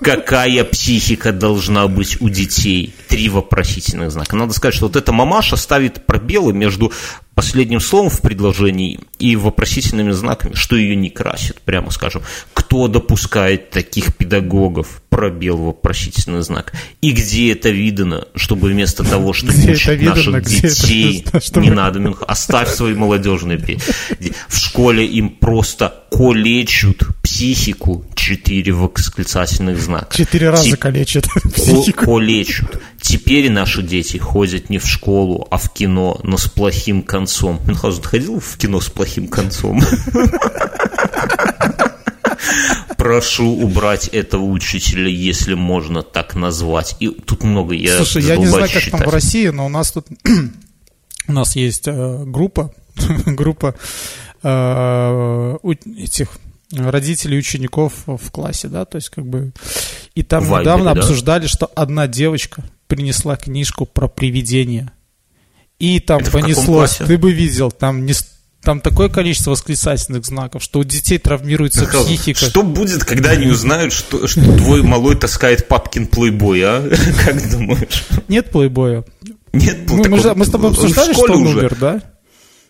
[0.00, 2.94] Какая психика должна быть у детей?
[3.08, 4.36] Три вопросительных знака.
[4.36, 6.92] Надо сказать, что вот эта мамаша ставит пробелы между
[7.34, 12.22] последним словом в предложении и вопросительными знаками, что ее не красит, прямо скажем.
[12.54, 15.02] Кто допускает таких педагогов?
[15.08, 16.72] Пробел, вопросительный знак.
[17.00, 20.14] И где это видно, чтобы вместо того, чтобы Где учить видно?
[20.14, 20.50] наших это?
[20.50, 23.58] детей, Что не вы- надо, Мюнх, оставь свои молодежные
[24.48, 30.14] В школе им просто колечут психику четыре восклицательных знака.
[30.16, 32.04] Четыре раза Тип- калечит Ко- психику.
[32.04, 32.78] колечут.
[33.00, 37.60] Теперь наши дети ходят не в школу, а в кино, но с плохим концом.
[37.66, 39.80] Мюнхгаузен ходил в кино с плохим концом?
[42.96, 46.96] Прошу убрать этого учителя, если можно так назвать.
[46.98, 49.08] И тут много я Слушай, я не знаю, как там в.
[49.12, 50.06] России, но у нас тут
[51.28, 52.72] у нас есть э, группа,
[53.26, 53.74] группа
[54.42, 55.56] э,
[55.98, 56.30] этих
[56.72, 59.52] родителей учеников в классе, да, то есть как бы
[60.14, 61.00] и там Вайбере, недавно да?
[61.00, 64.92] обсуждали, что одна девочка принесла книжку про привидения,
[65.78, 68.14] и там Это понеслось, ты бы видел, там не
[68.66, 72.46] там такое количество восклицательных знаков, что у детей травмируется психика.
[72.46, 76.82] Что будет, когда они узнают, что, что твой малой таскает папкин плейбой, а?
[77.24, 78.04] Как думаешь?
[78.26, 79.04] Нет плейбоя.
[79.52, 81.58] Нет, ну, Мы, так мы, же- мы с тобой обсуждали, что он уже.
[81.58, 82.02] умер, да?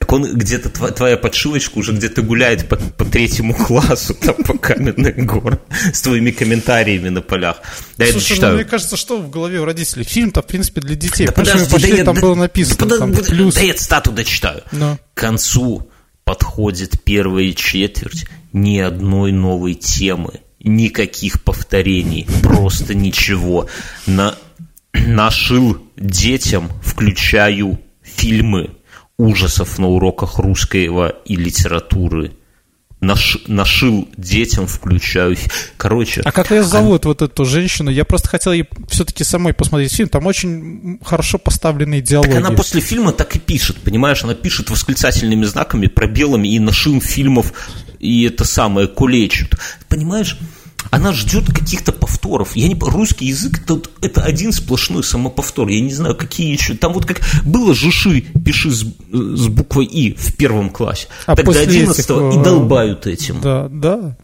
[0.07, 5.17] Так он где-то, твоя подшивочка уже где-то гуляет по, по третьему классу, там по каменных
[5.27, 5.61] гор,
[5.93, 7.57] с твоими комментариями на полях.
[7.99, 8.55] Да, я это Слушай, ну, читаю.
[8.55, 10.05] мне кажется, что в голове у родителей?
[10.05, 11.27] Фильм-то, в принципе, для детей.
[11.27, 13.55] Да Потому подожди, пошли, да там да- было написано, да там подожди, плюс.
[13.57, 14.63] Да я цитату дочитаю.
[14.71, 14.97] Ну.
[15.13, 15.91] К концу
[16.23, 23.69] подходит первая четверть ни одной новой темы, никаких повторений, просто ничего.
[24.07, 24.37] На,
[24.93, 28.71] нашил детям, включаю фильмы
[29.19, 32.33] ужасов на уроках русского и литературы.
[33.01, 35.37] Наш, нашил детям, включаю...
[35.37, 37.91] фи- Короче, А как ее зовут, вот эту женщину?
[37.91, 40.09] Я просто хотел ей все-таки самой посмотреть фильм.
[40.09, 42.31] Там очень хорошо поставленные диалоги.
[42.31, 44.25] Так она после фильма так и пишет, понимаешь?
[44.25, 47.53] Она пишет восклицательными знаками, пробелами и нашин фильмов,
[48.01, 49.57] и это самое, кулечут.
[49.89, 50.39] Понимаешь?
[50.91, 52.57] Она ждет каких-то повторов.
[52.57, 55.69] Я не, русский язык это, вот- это один сплошной самоповтор.
[55.69, 56.75] Я не знаю, какие еще.
[56.75, 61.09] Там вот как было жиши, пиши с, с буквой И в первом классе.
[61.27, 63.41] А Тогда после 11 этих, и э, долбают этим.
[63.41, 64.17] Да, да.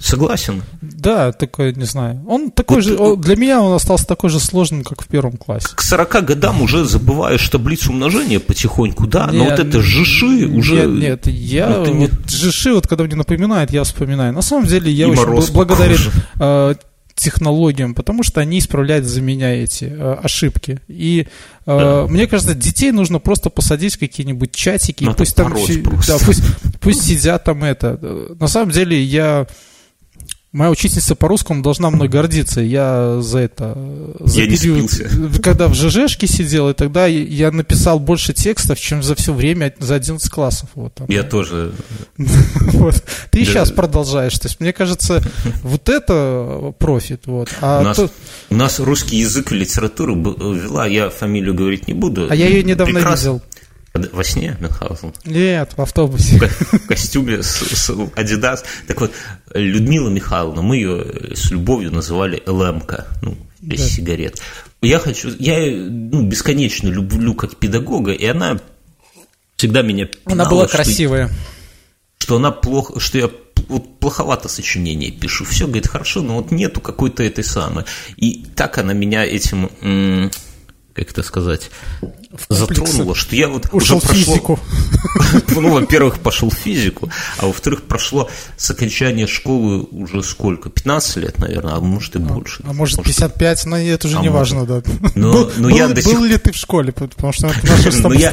[0.00, 0.62] Согласен.
[0.80, 2.22] Да, такой, не знаю.
[2.26, 5.36] Он такой вот, же, он, для меня он остался такой же сложным, как в первом
[5.36, 5.68] классе.
[5.74, 10.86] К 40 годам уже забываешь таблицу умножения потихоньку, да, нет, но вот это жиши уже...
[10.86, 12.10] Нет, нет, я вот не...
[12.28, 14.32] жиши, вот когда мне напоминает, я вспоминаю.
[14.32, 15.98] На самом деле я И очень благодарен
[16.38, 16.74] э,
[17.20, 20.80] технологиям, потому что они исправляют за меня эти э, ошибки.
[20.88, 21.26] И
[21.66, 22.06] э, да.
[22.08, 26.42] мне кажется, детей нужно просто посадить в какие-нибудь чатики, и пусть там да, пусть,
[26.80, 27.98] пусть сидят там это.
[28.38, 29.46] На самом деле я
[30.52, 32.60] Моя учительница по русскому должна мной гордиться.
[32.60, 33.78] Я за это...
[34.18, 34.90] За я период.
[35.40, 39.94] Когда в ЖЖшке сидел, и тогда я написал больше текстов, чем за все время, за
[39.94, 40.68] 11 классов.
[40.74, 41.06] Вот, там.
[41.08, 41.70] Я тоже.
[42.16, 43.00] вот.
[43.30, 44.36] Ты сейчас продолжаешь.
[44.40, 45.22] То есть, мне кажется,
[45.62, 47.26] вот это профит.
[47.26, 47.48] Вот.
[47.60, 48.10] А у, нас, то...
[48.50, 52.26] у нас русский язык и литературу вела, я фамилию говорить не буду.
[52.28, 53.20] А я ее недавно Прекрас...
[53.20, 53.40] видел.
[53.92, 55.12] Во сне Мюнхгаузен?
[55.24, 56.38] Нет, в автобусе.
[56.38, 58.64] В костюме с, с Adidas.
[58.86, 59.12] Так вот,
[59.52, 63.88] Людмила Михайловна, мы ее с любовью называли ЛМК, ну, без да.
[63.88, 64.40] сигарет.
[64.80, 68.60] Я хочу, я ну, бесконечно люблю как педагога, и она
[69.56, 71.28] всегда меня пинала, Она была красивая.
[71.28, 73.28] Что, что она плохо, что я
[73.68, 75.44] вот плоховато сочинение пишу.
[75.44, 77.84] Все, говорит, хорошо, но вот нету какой-то этой самой.
[78.16, 80.30] И так она меня этим
[80.94, 81.70] как это сказать,
[82.48, 84.60] затронуло, что я вот ушел уже прошло, физику.
[85.60, 91.38] ну, во-первых, пошел в физику, а во-вторых, прошло с окончания школы уже сколько, 15 лет,
[91.38, 92.62] наверное, а может и а, больше.
[92.66, 94.82] А может 55, но это уже а не важно, да.
[95.14, 96.12] Но, был, но я до сих...
[96.12, 98.28] был ли ты в школе, потому что это наше с тобой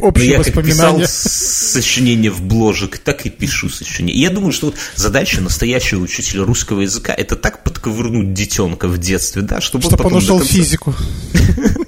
[0.00, 1.06] общее я воспоминание.
[1.06, 4.20] как писал сочинение в бложек, так и пишу сочинение.
[4.20, 9.42] Я думаю, что вот задача настоящего учителя русского языка это так подковырнуть детенка в детстве,
[9.42, 10.94] да, чтобы, чтобы он, он ушел физику.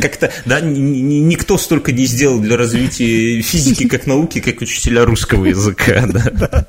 [0.00, 6.06] Как-то, да, никто столько не сделал для развития физики как науки, как учителя русского языка,
[6.12, 6.66] да.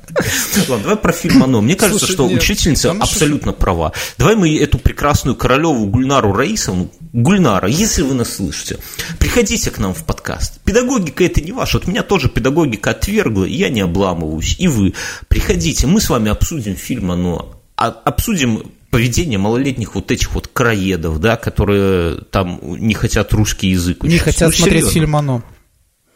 [0.67, 1.61] Ладно, давай про фильм «Оно».
[1.61, 3.93] Мне кажется, Слушай, что нет, учительница абсолютно права.
[4.17, 8.77] Давай мы эту прекрасную Королеву Гульнару Раисовну, Гульнара, если вы нас слышите,
[9.19, 10.59] приходите к нам в подкаст.
[10.63, 11.77] Педагогика это не ваша.
[11.77, 14.55] Вот меня тоже педагогика отвергла, и я не обламываюсь.
[14.59, 14.93] И вы
[15.27, 17.53] приходите, мы с вами обсудим фильм «Оно».
[17.75, 24.03] А, обсудим поведение малолетних вот этих вот краедов, да, которые там не хотят русский язык
[24.03, 24.13] учить.
[24.13, 24.91] Не хотят ну, смотреть серьезно.
[24.91, 25.43] фильм «Оно».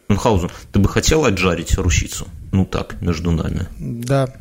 [0.08, 2.26] Мюнхгаузен, ты бы хотел отжарить русицу?
[2.50, 3.68] Ну так, между нами.
[3.78, 4.34] Да.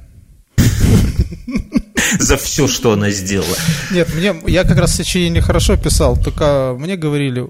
[2.19, 3.55] За все, что она сделала.
[3.91, 7.47] Нет, мне, я как раз сочинение хорошо писал, только мне говорили,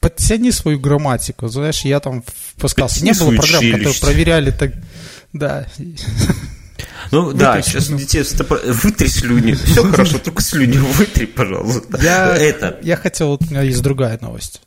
[0.00, 1.48] подтяни свою грамматику.
[1.48, 2.24] Знаешь, я там
[2.56, 3.04] впускался.
[3.04, 4.72] Не было программ, которые проверяли так.
[5.34, 5.66] Да.
[7.12, 8.00] Ну да, сейчас слюну.
[8.00, 8.24] детей
[8.64, 9.52] вытри слюни.
[9.52, 12.00] Все хорошо, только слюни вытри, пожалуйста.
[12.02, 12.78] Я, Это...
[12.82, 14.62] я хотел, вот у меня есть другая новость.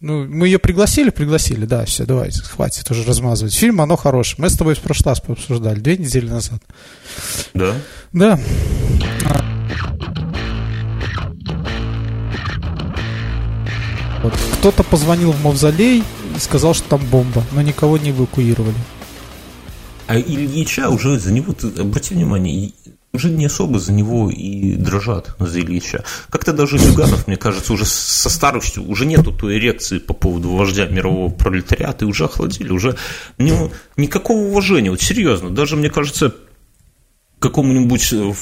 [0.00, 3.54] Ну, мы ее пригласили, пригласили, да, все, давайте, хватит уже размазывать.
[3.54, 4.42] Фильм, оно хорошее.
[4.42, 6.60] Мы с тобой в прошлый раз обсуждали, две недели назад.
[7.54, 7.72] Да?
[8.12, 8.40] Да.
[14.24, 14.34] Вот.
[14.58, 16.02] Кто-то позвонил в Мавзолей
[16.34, 18.74] и сказал, что там бомба, но никого не эвакуировали.
[20.12, 22.72] А Ильича уже за него, ты обрати внимание,
[23.14, 26.04] уже не особо за него и дрожат за Ильича.
[26.28, 30.84] Как-то даже Зюганов, мне кажется, уже со старостью, уже нету той эрекции по поводу вождя
[30.84, 32.96] мирового пролетариата, и уже охладили, уже
[33.38, 36.34] ну, никакого уважения, вот серьезно, даже, мне кажется,
[37.42, 38.32] какому-нибудь э,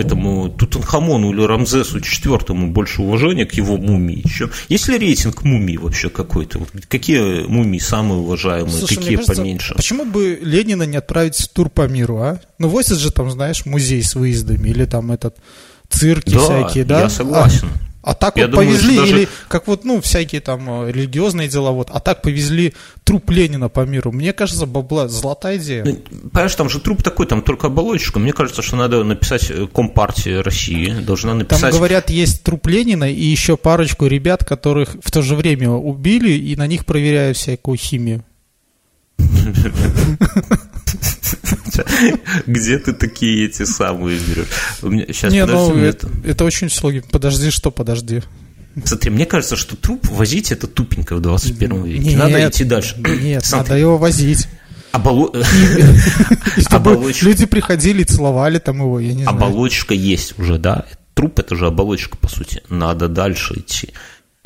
[0.00, 5.76] этому Тутанхамону или Рамзесу четвертому больше уважения к его мумии, чем есть ли рейтинг мумий
[5.76, 6.60] вообще какой-то?
[6.88, 9.74] Какие мумии самые уважаемые, Слушай, какие кажется, поменьше?
[9.74, 12.40] Почему бы Ленина не отправить в тур по миру, а?
[12.58, 15.36] Ну, возят же там, знаешь, музей с выездами или там этот
[15.90, 17.00] цирки да, всякие, да?
[17.02, 17.68] Я согласен.
[17.74, 19.16] А, а так Я вот думаю, повезли, даже...
[19.16, 23.68] или как вот, ну, всякие там э, религиозные дела, вот, а так повезли труп Ленина
[23.68, 24.12] по миру.
[24.12, 25.84] Мне кажется, бабла, золотая идея.
[25.84, 25.96] Ну,
[26.30, 28.20] понимаешь, там же труп такой, там только оболочка.
[28.20, 31.72] Мне кажется, что надо написать э, Компартия России, должна написать...
[31.72, 36.30] Там, говорят, есть труп Ленина и еще парочку ребят, которых в то же время убили,
[36.30, 38.24] и на них проверяют всякую химию.
[42.46, 45.06] Где ты такие эти самые берешь?
[45.08, 47.02] Сейчас, Не, подожди, ну, это, это очень сложно.
[47.10, 48.22] Подожди, что подожди?
[48.84, 51.98] Смотри, мне кажется, что труп возить это тупенько в 21 веке.
[52.00, 52.96] Нет, надо идти дальше.
[52.98, 53.70] Нет, Смотри.
[53.70, 54.48] надо его возить.
[54.92, 55.32] Оболо...
[57.22, 59.36] Люди приходили и целовали там его, я не знаю.
[59.36, 60.84] Оболочка есть уже, да?
[61.14, 62.62] Труп это же оболочка, по сути.
[62.68, 63.92] Надо дальше идти.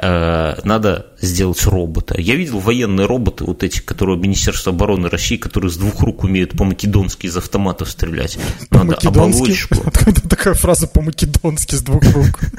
[0.00, 2.14] Э, надо сделать робота.
[2.18, 6.52] Я видел военные роботы, вот эти, которые Министерство обороны России, которые с двух рук умеют
[6.52, 8.38] по-македонски из автоматов стрелять.
[8.70, 9.76] Надо оболочку.
[9.86, 12.40] Откуда такая фраза по-македонски с двух рук?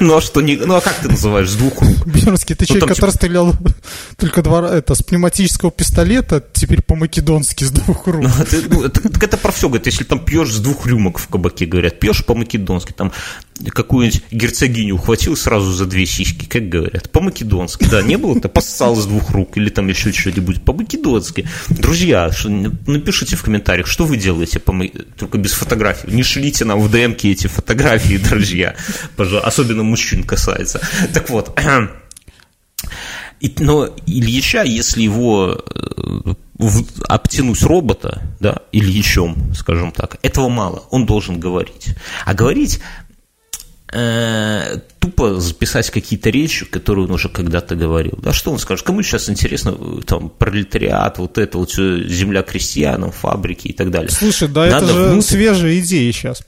[0.00, 2.06] Ну а что, не, ну а как ты называешь с двух рук?
[2.06, 3.54] Бернский, ты Ну, человек, который стрелял
[4.16, 8.22] только два, это, с пневматического пистолета, теперь по-македонски с двух рук.
[8.22, 9.86] Ну, это, ну, это, так это про все говорит.
[9.86, 13.12] Если там пьешь с двух рюмок в кабаке, говорят, пьешь по-македонски, там
[13.68, 17.84] какую-нибудь герцогиню ухватил сразу за две сиськи, как говорят, по-македонски.
[17.94, 21.48] Да, не было-то, поссал с двух рук или там еще что-нибудь по-македонски.
[21.68, 22.28] Друзья,
[22.88, 24.60] напишите в комментариях, что вы делаете,
[25.16, 26.10] только без фотографий.
[26.10, 28.74] Не шлите нам в ДМки эти фотографии, друзья.
[29.14, 30.80] Пожалуйста, особенно мужчин касается.
[31.12, 31.56] Так вот,
[33.60, 36.34] но Ильича, если его э,
[37.06, 41.94] обтянуть робота, да, Ильичом, скажем так, этого мало, он должен говорить.
[42.24, 42.80] А говорить
[43.94, 48.18] э, тупо записать какие-то речи, которые он уже когда-то говорил.
[48.22, 48.84] Да, что он скажет?
[48.84, 53.90] Кому сейчас интересно э, там пролетариат, вот это вот всё, земля крестьянам, фабрики и так
[53.90, 54.10] далее.
[54.10, 56.42] Слушай, да Надо это же внутрь- свежие идеи сейчас.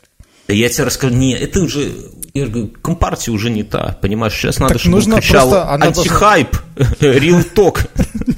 [0.49, 1.91] Я тебе расскажу, не, это уже,
[2.33, 6.57] я говорю, компартия уже не та, понимаешь, сейчас надо, Так чтобы нужно он кричал антихайп,
[7.01, 7.81] real talk.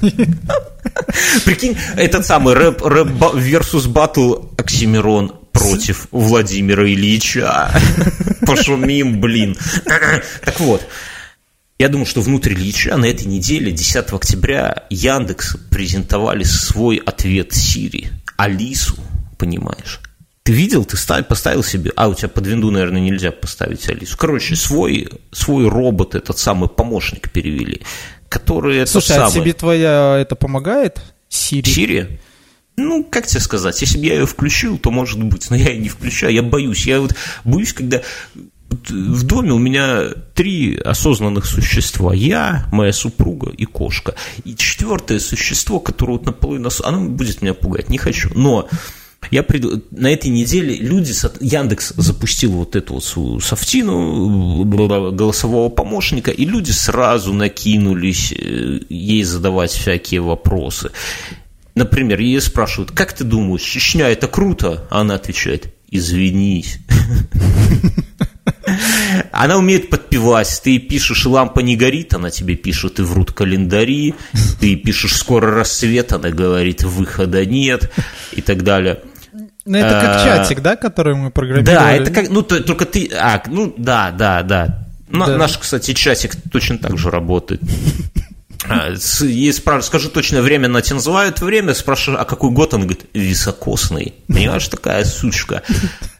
[1.45, 7.71] Прикинь, этот самый рэп, рэп ба- versus battle Оксимирон против Владимира Ильича.
[8.45, 9.55] Пошумим, блин.
[9.85, 10.81] Так вот,
[11.77, 18.11] я думаю, что внутрь Ильича на этой неделе, 10 октября, Яндекс презентовали свой ответ Сири,
[18.37, 18.97] Алису,
[19.37, 20.01] понимаешь?
[20.43, 24.17] Ты видел, ты ставь, поставил себе, а у тебя под винду, наверное, нельзя поставить Алису.
[24.17, 27.81] Короче, свой, свой робот, этот самый помощник перевели,
[28.29, 29.33] который это Слушай, а самый...
[29.33, 31.01] тебе твоя это помогает?
[31.29, 31.69] Сири?
[31.69, 32.19] Сири?
[32.79, 35.79] Ну, как тебе сказать, если бы я ее включил, то может быть, но я ее
[35.79, 36.87] не включаю, я боюсь.
[36.87, 37.13] Я вот
[37.43, 38.01] боюсь, когда
[38.69, 42.13] вот в доме у меня три осознанных существа.
[42.13, 44.15] Я, моя супруга и кошка.
[44.45, 46.69] И четвертое существо, которое вот наполовину...
[46.83, 48.29] Оно будет меня пугать, не хочу.
[48.33, 48.69] Но
[49.31, 49.81] я приду...
[49.91, 51.13] на этой неделе люди...
[51.41, 59.23] Яндекс запустил вот эту вот свою софтину голосового помощника, и люди сразу накинулись э, ей
[59.23, 60.91] задавать всякие вопросы.
[61.79, 64.85] Например, ее спрашивают, как ты думаешь, Чечня это круто?
[64.91, 66.79] А она отвечает, извинись.
[69.31, 70.59] Она умеет подпевать.
[70.61, 74.13] Ты пишешь, лампа не горит, она тебе пишет, и врут календари.
[74.59, 77.89] Ты пишешь, скоро рассвет, она говорит, выхода нет,
[78.33, 78.99] и так далее.
[79.65, 81.75] Ну, это как А, чатик, да, который мы программировали?
[81.75, 84.85] Да, это как, ну, только ты, а, ну, да, да, да.
[85.07, 85.37] На- Да.
[85.37, 87.61] Наш, кстати, часик точно так же работает.
[88.67, 92.73] А, с- Ей спрашивают, скажи точное время, она тебе называет время, спрашиваю, а какой год?
[92.73, 94.13] Он говорит, високосный.
[94.27, 95.63] Понимаешь, такая сучка.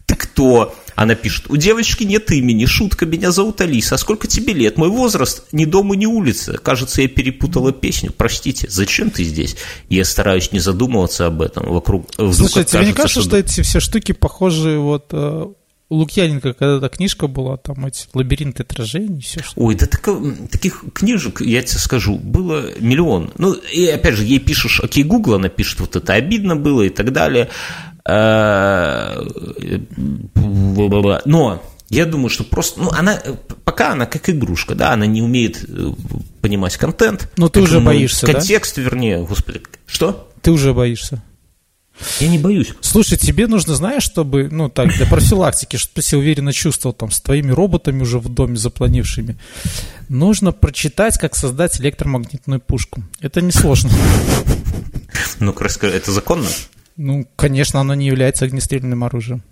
[0.05, 0.73] Ты кто?
[0.95, 4.77] Она пишет, у девочки нет имени, шутка, меня зовут Алиса, а сколько тебе лет?
[4.77, 6.57] Мой возраст ни дома, ни улица.
[6.57, 8.11] Кажется, я перепутала песню.
[8.11, 9.55] Простите, зачем ты здесь?
[9.87, 11.69] Я стараюсь не задумываться об этом.
[11.71, 15.45] Вокруг Слушай, тебе не окажется, кажется, что эти все штуки похожи вот э,
[15.89, 20.21] у Лукьяненко, когда-то книжка была, там эти лабиринты отражений, все что Ой, да тако-
[20.51, 23.31] таких книжек, я тебе скажу, было миллион.
[23.37, 26.89] Ну, и опять же, ей пишешь, окей, Google, она пишет, вот это обидно было и
[26.89, 27.49] так далее.
[28.05, 29.25] Э,
[31.25, 33.19] Но я думаю, что просто, ну, она,
[33.65, 35.91] пока она как игрушка, да, она не умеет э,
[36.41, 37.31] понимать контент.
[37.35, 38.33] Но ты уже боишься, да?
[38.33, 40.29] Контекст, вернее, господи, что?
[40.41, 41.23] Ты уже боишься.
[42.19, 42.73] Я не боюсь.
[42.81, 47.11] Слушай, тебе нужно, знаешь, чтобы, ну так, для профилактики, чтобы ты себя уверенно чувствовал там
[47.11, 49.37] с твоими роботами уже в доме запланившими,
[50.07, 53.03] нужно прочитать, как создать электромагнитную пушку.
[53.21, 53.91] Это несложно.
[55.39, 56.47] Ну-ка, расскажи, это законно?
[56.97, 59.43] Ну, конечно, оно не является огнестрельным оружием.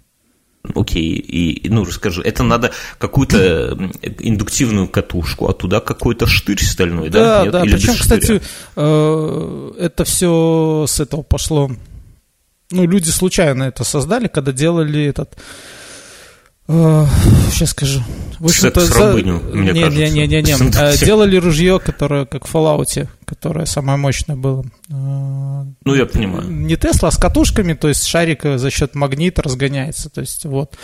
[0.75, 3.77] Окей, и, ну, расскажи, это надо какую-то
[4.19, 7.19] индуктивную катушку, а туда какой-то штырь стальной, да?
[7.19, 7.51] Да, Нет?
[7.53, 7.63] да.
[7.63, 8.41] Или Причем, кстати,
[8.75, 11.71] э, это все с этого пошло.
[12.71, 15.37] Ну, люди случайно это создали, когда делали этот.
[16.67, 18.01] сейчас скажу.
[18.39, 20.03] В общем-то, за- рабыню, мне не, кажется.
[20.03, 20.53] Не, не, не, не.
[20.77, 24.63] Э, Делали ружье, которое как в Fallout, которое самое мощное было.
[24.89, 24.93] Э,
[25.85, 26.47] Ну, я понимаю.
[26.51, 30.09] Не Тесла, а с катушками, то есть шарик э, за счет магнита разгоняется.
[30.09, 30.75] То есть вот.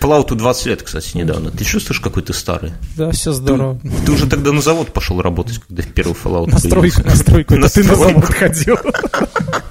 [0.00, 1.50] Fallout 20 лет, кстати, недавно.
[1.50, 2.72] Ты чувствуешь, какой ты старый?
[2.96, 3.80] Да, все здорово.
[4.06, 7.54] Ты уже тогда на завод пошел работать, когда первый Fallout Настройку, настройку.
[7.56, 8.78] Это ты на завод ходил.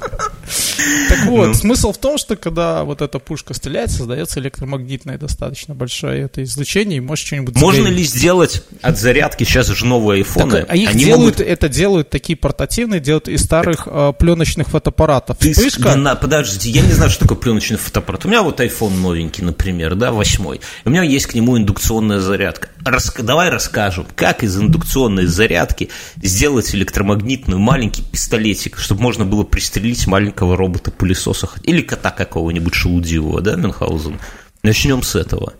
[1.09, 1.53] Так вот, Ну.
[1.53, 6.97] смысл в том, что когда вот эта пушка стреляет, создается электромагнитное достаточно большое это излучение,
[6.97, 7.97] и может что-нибудь Можно сгореть.
[7.99, 11.51] ли сделать от зарядки, сейчас же новые айфоны, Так, а их они делают, могут...
[11.51, 15.37] это делают такие портативные, делают из старых э, пленочных фотоаппаратов.
[15.37, 18.25] Ты Вспышка, не на- подожди, я не знаю, что такое пленочный фотоаппарат.
[18.25, 20.61] У меня вот iPhone новенький, например, да, восьмой.
[20.85, 22.69] У меня есть к нему индукционная зарядка.
[22.85, 25.89] Рас- Давай расскажем, как из индукционной зарядки
[26.21, 33.55] сделать электромагнитную маленький пистолетик, чтобы можно было пристрелить маленького робота-пылесоса или кота какого-нибудь шелудивого, да,
[33.55, 34.19] Мюнхгаузен.
[34.63, 35.53] Начнем с этого.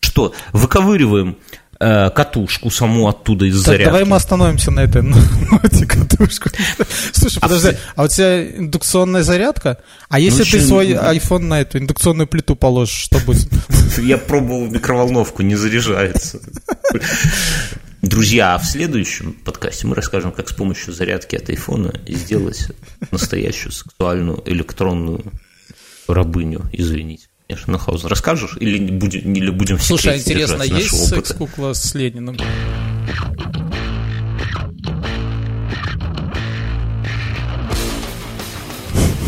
[0.00, 1.36] Что, выковыриваем
[1.80, 3.84] э, катушку саму оттуда из Так, зарядки.
[3.86, 6.50] давай мы остановимся на этой ноте катушку.
[7.12, 9.78] Слушай, А подожди, а у тебя индукционная зарядка?
[10.08, 13.48] А если ты свой iPhone на эту индукционную плиту положишь, что будет?
[13.98, 16.40] Я пробовал микроволновку, не заряжается.
[18.02, 22.68] Друзья, а в следующем подкасте мы расскажем, как с помощью зарядки от айфона сделать
[23.10, 25.22] настоящую сексуальную электронную
[26.08, 27.26] рабыню, извините.
[27.50, 32.36] Конечно, Нахаузен, расскажешь или не будем, или будем Слушай, а интересно, есть секс-кукла с Лениным?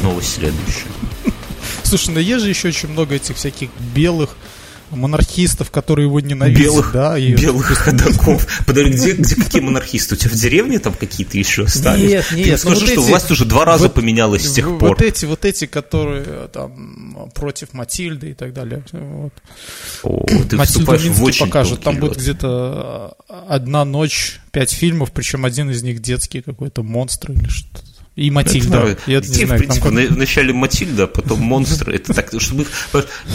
[0.05, 0.87] Новость следующая.
[1.83, 4.37] Слушай, ну есть же еще очень много этих всяких белых
[4.97, 6.61] монархистов, которые его ненавидят.
[6.63, 8.47] Белых, да, и- белых ходоков.
[8.67, 10.15] Подожди, где, где какие монархисты?
[10.15, 12.11] У тебя в деревне там какие-то еще остались?
[12.11, 14.47] Нет, Ты нет, мне ну скажи, вот что эти- власть уже два раза вот- поменялась
[14.49, 14.89] с тех В- пор.
[14.91, 18.85] Вот эти, вот эти, которые э, там против Матильды и так далее.
[18.93, 19.33] Вот.
[20.03, 21.83] О, ты Матильду вступаешь в очень покажут.
[21.83, 27.33] Там будет где-то э, одна ночь, пять фильмов, причем один из них детский какой-то монстр
[27.33, 27.83] или что-то.
[28.15, 28.79] И Матильда.
[28.81, 31.95] Это, Я не детей, знаю, в принципе, там на- вначале Матильда, а потом монстры.
[31.97, 32.69] Это так, чтобы их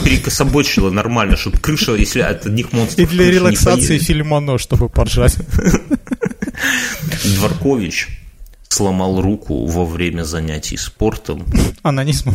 [0.03, 4.07] перекособочило нормально, чтобы крыша, если от одних И монстров для релаксации поедет.
[4.07, 5.35] фильмоно, чтобы поржать.
[7.37, 8.07] Дворкович
[8.69, 11.45] сломал руку во время занятий спортом,
[11.81, 12.33] Анонизм.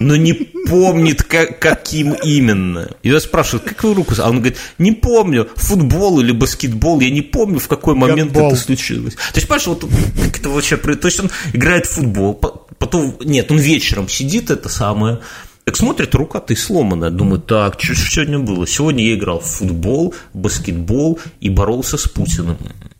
[0.00, 2.90] Но не помнит, как- каким именно.
[3.02, 4.14] Его спрашивают, как вы руку...
[4.18, 8.48] А он говорит, не помню, футбол или баскетбол, я не помню, в какой момент Гандбол.
[8.52, 9.14] это случилось.
[9.14, 9.84] То есть, понимаешь, вот
[10.24, 10.76] как это вообще...
[10.76, 13.16] То есть, он играет в футбол, по- потом...
[13.24, 15.20] Нет, он вечером сидит, это самое...
[15.64, 17.10] Так смотрит, рука-то и сломанная.
[17.10, 18.68] Думаю, так, что сегодня было?
[18.68, 22.56] Сегодня я играл в футбол, баскетбол и боролся с Путиным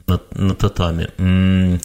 [0.09, 1.11] на, на татами.
[1.19, 1.79] М,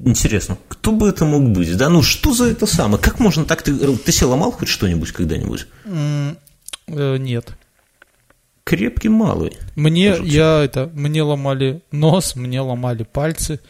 [0.00, 1.76] Интересно, кто бы это мог быть?
[1.76, 3.02] Да, ну что за это самое?
[3.02, 3.62] Как можно так?
[3.62, 5.66] Ты, ты себе ломал хоть что-нибудь когда-нибудь?
[5.86, 7.56] Э, Нет.
[8.64, 9.52] Крепкий малый.
[9.76, 13.60] Мне, я это, мне ломали нос, мне ломали пальцы.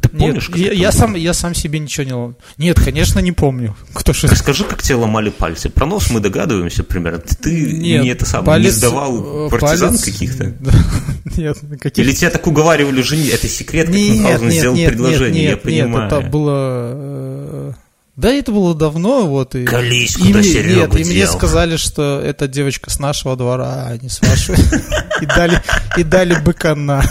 [0.00, 2.34] Ты Нет, помнишь, как я, я сам, я сам себе ничего не ломал.
[2.56, 3.76] Нет, конечно, не помню.
[3.92, 4.28] Кто же...
[4.28, 5.68] Расскажи, как тебе ломали пальцы.
[5.70, 7.18] Про нос мы догадываемся примерно.
[7.20, 10.52] Ты, Нет, не это самое, палец, не сдавал э, партизан палец- каких-то?
[11.36, 13.30] Нет, каких Или тебя так уговаривали женить?
[13.30, 16.04] Это секрет, как Нет, Мюнхгаузен нет, сделал нет, предложение, нет, я нет, понимаю.
[16.04, 16.52] Нет, это было...
[16.94, 17.72] э,
[18.16, 19.54] Да, это было давно, вот.
[19.56, 21.32] И, Колись, и куда мне, Серега Нет, и мне дел.
[21.32, 24.56] сказали, что это девочка с нашего двора, а не с вашего.
[25.20, 25.60] И дали,
[25.96, 27.02] и дали быкана.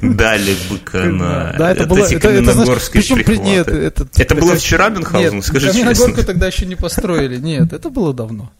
[0.00, 1.54] Дали быка на...
[1.58, 1.98] Да, это было...
[2.06, 4.08] эти это- это, причем Нет, это...
[4.16, 6.24] Это было это- вчера, Мюнхгаузен, Нет, скажи Каменногорку честно.
[6.32, 7.36] тогда еще не построили.
[7.36, 8.50] Нет, это было давно.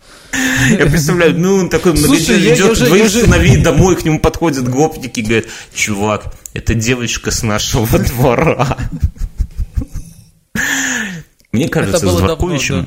[0.70, 5.20] Я представляю, ну, он такой Слушай, я- идет двоих сыновей домой, к нему подходят гопники
[5.20, 8.76] и говорят, чувак, это девочка с нашего двора.
[11.52, 12.86] Мне кажется, с было Дворковичем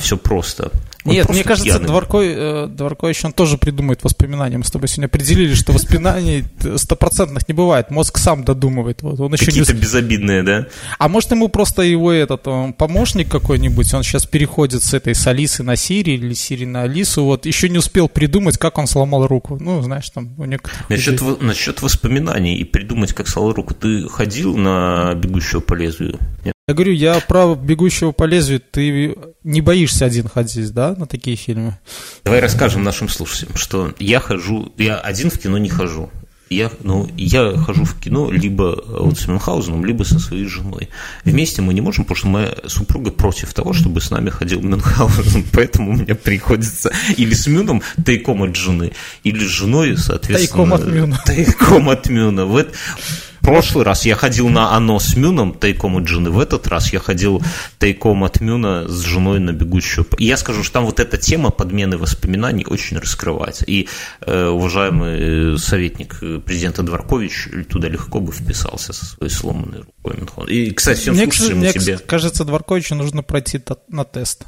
[0.00, 0.72] все просто.
[1.04, 1.86] Он Нет, мне кажется, пьяный.
[1.86, 4.58] Дворкой, э, Дворкович, он тоже придумает воспоминания.
[4.58, 6.44] Мы с тобой сегодня определили, что воспоминаний
[6.76, 7.90] стопроцентных не бывает.
[7.90, 9.02] Мозг сам додумывает.
[9.02, 9.50] Вот, он еще не...
[9.50, 10.66] Какие-то усп- безобидные, да?
[10.98, 15.26] А может, ему просто его этот он, помощник какой-нибудь, он сейчас переходит с этой с
[15.26, 19.26] Алисы на Сири или Сири на Алису, вот, еще не успел придумать, как он сломал
[19.26, 19.56] руку.
[19.60, 21.36] Ну, знаешь, там у некоторых Насчет, людей.
[21.40, 23.74] насчет воспоминаний и придумать, как слал руку.
[23.74, 26.18] Ты ходил на бегущего по лезвию?
[26.44, 26.54] Нет?
[26.70, 31.36] Я говорю, я про бегущего по лезвию, ты не боишься один ходить, да, на такие
[31.36, 31.76] фильмы?
[32.22, 36.10] Давай расскажем нашим слушателям, что я хожу, я один в кино не хожу.
[36.48, 40.88] Я, ну, я хожу в кино либо вот с Мюнхгаузеном, либо со своей женой.
[41.24, 45.46] Вместе мы не можем, потому что моя супруга против того, чтобы с нами ходил Мюнхгаузен,
[45.52, 48.92] поэтому мне приходится или с Мюном тайком от жены,
[49.24, 50.68] или с женой, соответственно...
[50.68, 51.22] Тайком от Мюна.
[51.26, 52.46] Тайком от Мюна.
[52.46, 56.38] В эт- в прошлый раз я ходил на оно с Мюном тайком от жены, в
[56.38, 57.42] этот раз я ходил
[57.78, 60.06] тайком от Мюна с женой на бегущую.
[60.18, 63.64] И я скажу, что там вот эта тема подмены воспоминаний очень раскрывается.
[63.66, 63.88] И
[64.20, 70.14] э, уважаемый э, советник э, президента Дворкович туда легко бы вписался со своей сломанной рукой.
[70.48, 74.46] И, кстати, всем Мне, слушателям мне тебе кажется, Дворковичу нужно пройти на тест.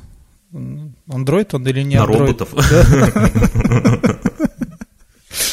[1.09, 2.41] Андроид он или не на андроид?
[2.41, 2.51] роботов.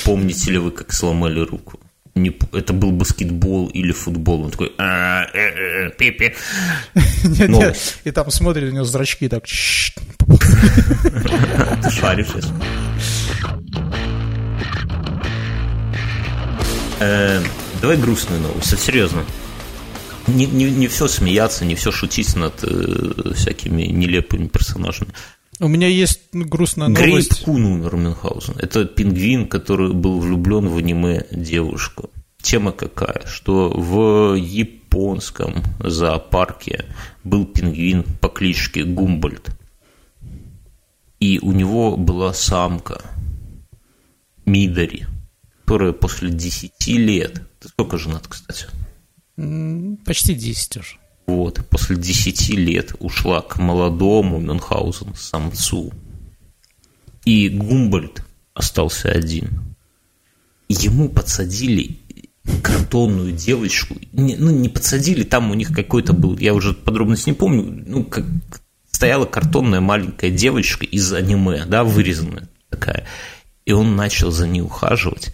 [0.03, 1.79] Помните ли вы, как сломали руку?
[2.19, 4.43] Не это был баскетбол или футбол.
[4.43, 4.73] Он такой...
[4.77, 6.35] «А, э, э, э, пи-пи».
[7.23, 7.49] Нет, нет.
[7.49, 7.97] Новость.
[8.03, 9.43] И там смотрит, у него зрачки так...
[17.81, 19.23] Давай грустную новость, это серьезно.
[20.27, 25.11] Не, не, не все смеяться, не все шутить над э, всякими нелепыми персонажами.
[25.61, 27.43] У меня есть грустная новость.
[27.43, 28.55] Кун умер Мюнхгаузен.
[28.59, 32.09] Это пингвин, который был влюблен в аниме девушку.
[32.41, 33.25] Тема какая?
[33.25, 36.85] Что в японском зоопарке
[37.25, 39.49] был пингвин по кличке Гумбольд.
[41.19, 43.01] И у него была самка.
[44.45, 45.07] Мидари,
[45.65, 48.67] которая после 10 лет, сколько женат, кстати?
[50.05, 50.95] Почти 10 уже.
[51.29, 55.93] Вот, после 10 лет ушла к молодому Мюнхгаузену, самцу.
[57.23, 58.23] И Гумбольд
[58.55, 59.75] остался один.
[60.69, 61.99] Ему подсадили
[62.63, 63.95] картонную девочку.
[64.11, 68.03] Не, ну, не подсадили, там у них какой-то был, я уже подробность не помню, ну,
[68.03, 68.25] как
[68.89, 73.05] стояла картонная маленькая девочка из аниме, да, вырезанная такая.
[73.65, 75.31] И он начал за ней ухаживать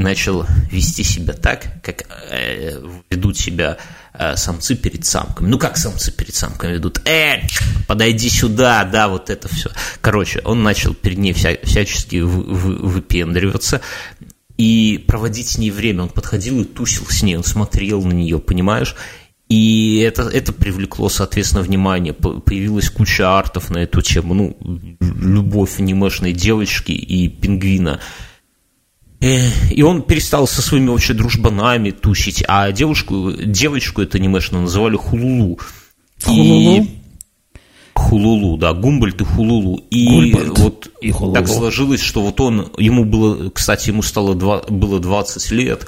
[0.00, 2.80] и начал вести себя так, как э,
[3.10, 3.76] ведут себя
[4.14, 5.48] э, самцы перед самками.
[5.48, 7.06] Ну, как самцы перед самками ведут?
[7.06, 7.42] Э,
[7.86, 9.70] подойди сюда, да, вот это все.
[10.00, 13.82] Короче, он начал перед ней вся, всячески вы, вы, выпендриваться
[14.56, 16.04] и проводить с ней время.
[16.04, 18.96] Он подходил и тусил с ней, он смотрел на нее, понимаешь?
[19.50, 22.14] И это, это привлекло, соответственно, внимание.
[22.14, 24.32] Появилась куча артов на эту тему.
[24.32, 24.56] Ну,
[25.00, 28.00] любовь анимешной девочки и пингвина.
[29.20, 34.96] Э, и он перестал со своими вообще дружбанами тусить, а девушку, девочку это анимешную называли
[34.96, 35.58] Хулулу.
[36.22, 36.82] Хулулу?
[36.82, 36.88] И...
[37.94, 39.84] Хулулу, да, Гумбольд и Хулулу.
[39.90, 41.34] И Гульбольд вот и Хулулу.
[41.34, 45.86] так сложилось, что вот он, ему было, кстати, ему стало два, было 20 лет,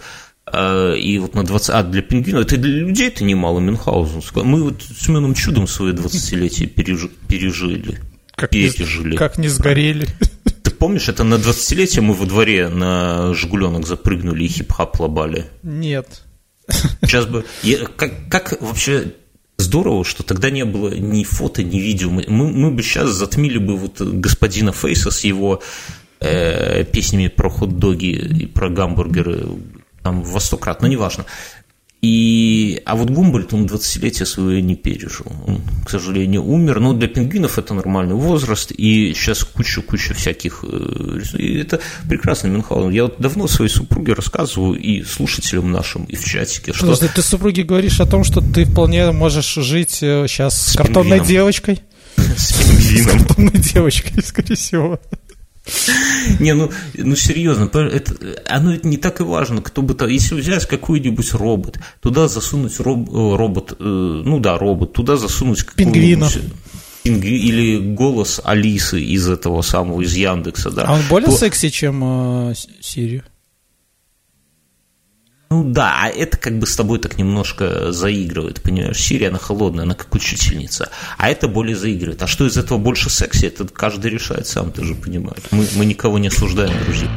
[0.53, 1.71] э, и вот на 20...
[1.71, 4.21] А, для пингвина, это для людей это немало, Мюнхгаузен.
[4.45, 7.99] Мы вот с Семеном Чудом свои 20-летие пережили.
[8.35, 9.13] Как пережили.
[9.13, 10.07] Не, как не сгорели
[10.83, 15.45] помнишь, это на 20-летие мы во дворе на «Жигуленок» запрыгнули и хип-хап лобали?
[15.63, 16.25] Нет.
[17.03, 17.45] Сейчас бы...
[17.63, 19.15] Я, как, как вообще
[19.59, 22.11] здорово, что тогда не было ни фото, ни видео.
[22.11, 25.63] Мы, мы, бы сейчас затмили бы вот господина Фейса с его
[26.19, 29.47] э, песнями про хот-доги и про гамбургеры
[30.03, 31.27] там во сто крат, но неважно.
[32.03, 35.27] И, а вот Гумбольд, он 20-летие свое не пережил.
[35.47, 36.81] Он, к сожалению, умер.
[36.81, 38.73] Но для пингвинов это нормальный возраст.
[38.73, 40.65] И сейчас куча-куча всяких...
[40.65, 41.79] Э, и это
[42.09, 42.91] прекрасно, Мюнхгаузен.
[42.91, 46.87] Я вот давно своей супруге рассказываю и слушателям нашим, и в чатике, что...
[46.87, 50.77] Подожди, ты супруге говоришь о том, что ты вполне можешь жить сейчас э, с, с
[50.77, 51.29] картонной пингвином.
[51.29, 51.83] девочкой?
[52.37, 53.05] С пингвином.
[53.05, 55.01] С картонной девочкой, скорее всего.
[56.41, 58.15] Не, ну, ну серьезно, это,
[58.49, 63.09] оно не так и важно, кто бы то, если взять какой-нибудь робот, туда засунуть роб,
[63.09, 66.29] э, робот, э, ну да, робот, туда засунуть пингвина
[67.05, 70.85] или голос Алисы из этого самого из Яндекса, да.
[70.85, 71.37] А он более то...
[71.37, 73.23] секси, чем э, Сири?
[75.53, 78.99] Ну да, а это как бы с тобой так немножко заигрывает, понимаешь?
[78.99, 80.89] Сирия, она холодная, она как учительница.
[81.19, 82.23] А это более заигрывает.
[82.23, 85.43] А что из этого больше секси, это каждый решает сам, ты же понимаешь.
[85.51, 87.11] Мы, мы никого не осуждаем, друзья.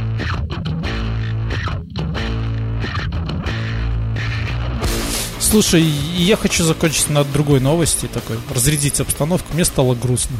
[5.39, 5.83] Слушай,
[6.17, 9.53] я хочу закончить на другой новости такой, разрядить обстановку.
[9.53, 10.35] Мне стало грустно.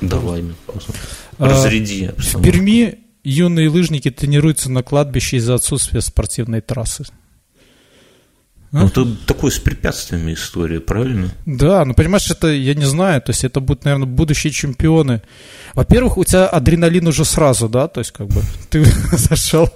[0.00, 0.42] Давай,
[1.36, 2.38] а, Разряди обстановку.
[2.38, 7.04] В Перми юные лыжники тренируются на кладбище из-за отсутствия спортивной трассы.
[8.80, 11.30] Ну, это такой с препятствиями история, правильно?
[11.46, 15.22] Да, ну понимаешь, это я не знаю, то есть это будут, наверное, будущие чемпионы.
[15.74, 19.70] Во-первых, у тебя адреналин уже сразу, да, то есть как бы ты зашел.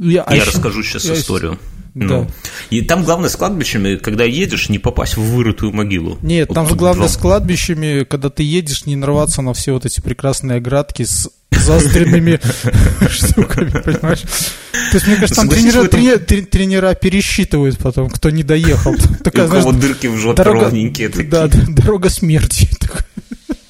[0.00, 0.50] Я, а я еще...
[0.50, 1.14] расскажу сейчас я...
[1.14, 1.58] историю.
[1.94, 2.26] Ну, да.
[2.70, 6.18] И там главное с кладбищами, когда едешь, не попасть в вырытую могилу.
[6.22, 9.84] Нет, вот там же главное с кладбищами, когда ты едешь, не нарваться на все вот
[9.84, 12.40] эти прекрасные оградки с заостренными
[13.10, 14.20] штуками, понимаешь?
[14.20, 16.46] То есть, мне кажется, там тренера, этом...
[16.46, 18.94] тренера пересчитывают потом, кто не доехал.
[19.24, 21.28] Такая, у кого дырки в жопе дорога, ровненькие такие.
[21.28, 22.68] Да, дорога смерти.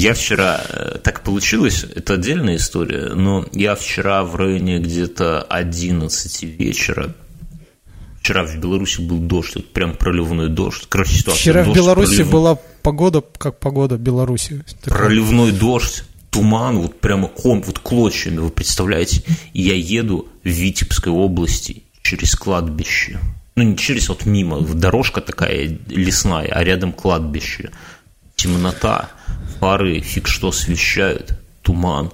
[0.00, 6.42] Я вчера, э, так получилось, это отдельная история, но я вчера в районе где-то 11
[6.42, 7.14] вечера
[8.18, 10.86] Вчера в Беларуси был дождь, вот прям проливной дождь.
[10.88, 11.40] Короче, ситуация.
[11.40, 12.30] Вчера дождь, в Беларуси пролив...
[12.30, 14.64] была погода, как погода в Беларуси.
[14.82, 14.98] Такая.
[14.98, 19.22] Проливной дождь, туман, вот прямо ком, вот клочьями, вы представляете?
[19.52, 23.18] И я еду в Витебской области через кладбище.
[23.54, 27.70] Ну, не через, вот мимо, дорожка такая лесная, а рядом кладбище.
[28.36, 29.10] Темнота,
[29.58, 32.12] фары фиг что освещают, туман.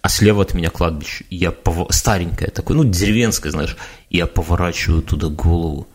[0.00, 1.24] А слева от меня кладбище.
[1.28, 1.88] Я пов...
[1.94, 3.76] старенькое такое, ну, деревенское, знаешь.
[4.10, 5.88] Я поворачиваю туда голову,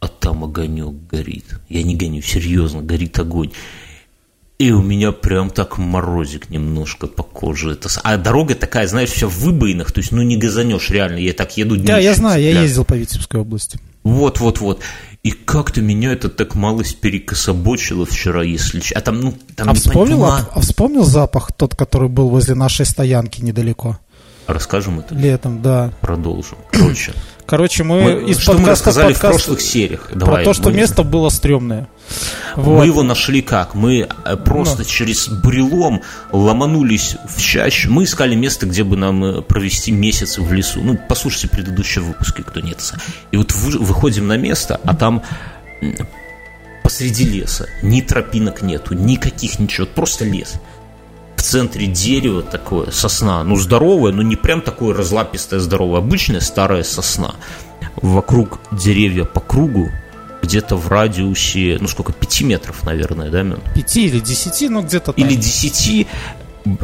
[0.00, 1.58] а там огонек горит.
[1.68, 3.52] Я не гоню, серьезно, горит огонь.
[4.58, 7.72] И у меня прям так морозик немножко по коже.
[7.72, 7.90] Это...
[8.02, 11.18] А дорога такая, знаешь, вся в выбоинах, то есть, ну, не газанешь реально.
[11.18, 13.78] Я так еду Да, я знаю, я ездил по Витебской области.
[14.02, 14.82] Вот, вот, вот.
[15.26, 18.80] И как-то меня это так малость перекособочило вчера, если...
[18.94, 22.86] А там, ну, там а вспомнил, а, а вспомнил запах тот, который был возле нашей
[22.86, 23.98] стоянки недалеко?
[24.46, 25.16] Расскажем это?
[25.16, 25.92] Летом, да.
[26.00, 26.58] Продолжим.
[26.70, 27.12] Короче.
[27.46, 30.10] Короче, мы, мы из что подкаста мы рассказали подкаст в прошлых сериях.
[30.12, 30.76] Давай, про то, что мы...
[30.76, 31.88] место было стрёмное.
[32.56, 32.78] Вот.
[32.78, 33.74] Мы его нашли как?
[33.74, 34.84] Мы э, просто Ну.
[34.84, 37.90] через бурелом ломанулись в чащу.
[37.90, 40.80] Мы искали место, где бы нам э, провести месяц в лесу.
[40.82, 42.78] Ну, послушайте предыдущие выпуски, кто нет.
[43.30, 45.22] И вот вы- выходим на место, а там
[46.82, 50.54] посреди леса ни тропинок нету, никаких ничего, просто лес.
[51.46, 56.82] В центре дерево такое, сосна, ну здоровое, но не прям такое разлапистое здоровое, обычная старая
[56.82, 57.36] сосна.
[58.02, 59.88] Вокруг деревья по кругу,
[60.42, 63.60] где-то в радиусе, ну сколько, 5 метров, наверное, да, Мен?
[63.76, 65.24] Пяти или десяти, ну где-то там.
[65.24, 66.08] Или 10,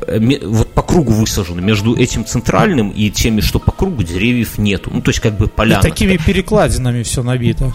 [0.07, 1.61] э, вот по кругу высажены.
[1.61, 4.91] Между этим центральным и теми, что по кругу, деревьев нету.
[4.95, 5.83] Ну, то есть как бы И поляна.
[5.83, 7.73] такими перекладинами все набито.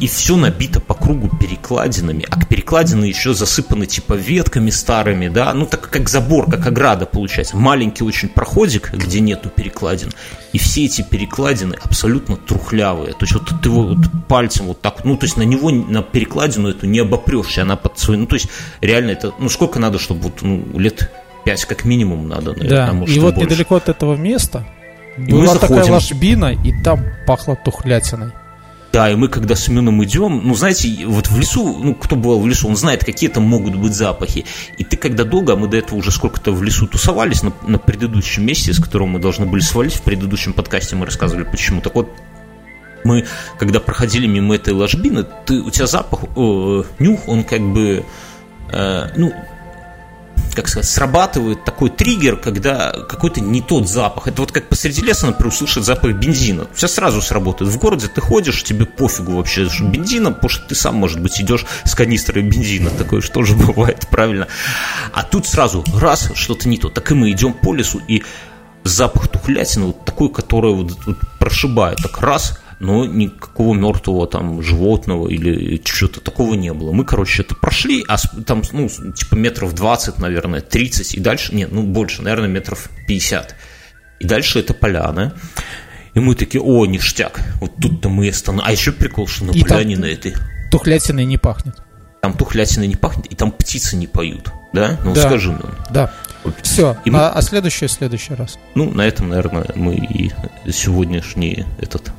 [0.00, 5.66] И все набито по кругу перекладинами, а перекладины еще засыпаны типа ветками старыми, да, ну
[5.66, 7.56] так как забор, как ограда получается.
[7.58, 10.10] Маленький очень проходик, где нету перекладин,
[10.54, 13.12] и все эти перекладины абсолютно трухлявые.
[13.12, 16.02] То есть вот ты его вот пальцем вот так, ну то есть на него, на
[16.02, 18.48] перекладину эту не обопрешься, она под свой, ну то есть
[18.80, 21.10] реально это, ну сколько надо, чтобы вот ну, лет
[21.44, 22.92] пять как минимум надо, наверное, Да.
[22.94, 23.50] может и вот больше.
[23.50, 24.66] недалеко от этого места
[25.18, 28.32] И была такая ложбина, и там пахло тухлятиной.
[28.92, 32.40] Да, и мы когда с Семеном идем, ну, знаете, вот в лесу, ну, кто бывал
[32.40, 34.44] в лесу, он знает, какие там могут быть запахи.
[34.78, 37.78] И ты когда долго, а мы до этого уже сколько-то в лесу тусовались на, на
[37.78, 41.80] предыдущем месте, с которого мы должны были свалить, в предыдущем подкасте мы рассказывали, почему.
[41.80, 42.10] Так вот,
[43.04, 43.26] мы,
[43.58, 48.04] когда проходили мимо этой ложбины, ты, у тебя запах, э, нюх, он как бы,
[48.72, 49.32] э, ну,
[50.54, 54.28] как сказать, срабатывает такой триггер, когда какой-то не тот запах.
[54.28, 56.66] Это вот как посреди леса, например, услышать запах бензина.
[56.74, 57.70] Все сразу сработает.
[57.70, 61.40] В городе ты ходишь, тебе пофигу вообще, что бензина, потому что ты сам, может быть,
[61.40, 62.90] идешь с канистрой бензина.
[62.90, 64.48] Такое что же бывает, правильно.
[65.12, 66.88] А тут сразу раз, что-то не то.
[66.88, 68.22] Так и мы идем по лесу, и
[68.84, 71.98] запах тухлятины вот такой, который вот, вот прошибает.
[72.02, 76.92] Так раз, но никакого мертвого там животного или что-то такого не было.
[76.92, 78.16] Мы, короче, это прошли, а
[78.46, 83.54] там, ну, типа метров 20, наверное, 30, и дальше, нет, ну, больше, наверное, метров 50.
[84.20, 85.34] И дальше это поляна.
[86.14, 88.68] И мы такие, о, ништяк, вот тут-то мы и остановились.
[88.68, 90.34] А еще прикол, что на И поляне на этой,
[90.70, 91.76] Тухлятиной не пахнет.
[92.22, 94.98] там тухлятина не пахнет, и там птицы не поют, да?
[95.04, 95.22] Ну, Да.
[95.26, 95.60] скажи мне.
[95.90, 96.12] Да.
[96.44, 96.54] Вот.
[96.62, 96.96] Все.
[97.04, 98.58] И мы- А, а следующее в следующий раз.
[98.74, 100.32] Ну, на этом, наверное, мы и
[100.70, 102.10] сегодняшний этот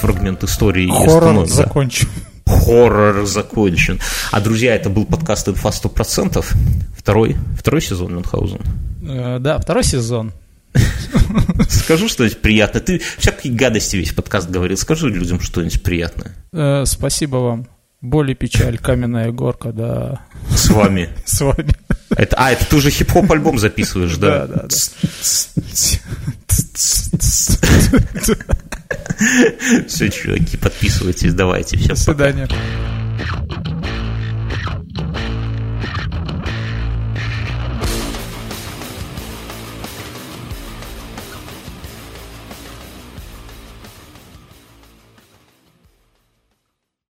[0.00, 1.46] фрагмент истории и Хоррор да.
[1.46, 2.08] закончим.
[2.46, 4.00] Хоррор закончен.
[4.32, 6.44] А, друзья, это был подкаст «Инфа 100%».
[6.96, 8.60] Второй, второй сезон Мюнхгаузен.
[9.08, 10.32] Э, Да, второй сезон.
[11.68, 12.82] Скажу что-нибудь приятное.
[12.82, 14.76] Ты всякие гадости весь подкаст говорил.
[14.76, 16.34] Скажи людям что-нибудь приятное.
[16.52, 17.66] Э, Спасибо вам.
[18.00, 20.20] Боль и печаль, каменная горка, да.
[20.50, 21.08] С вами.
[21.24, 21.74] С вами.
[22.10, 24.46] Это, а, это ты уже хип-хоп альбом записываешь, да?
[24.46, 24.76] Да, да, да.
[29.86, 31.76] Все, чуваки, подписывайтесь, давайте.
[31.76, 31.88] Всем.
[31.88, 32.48] До свидания.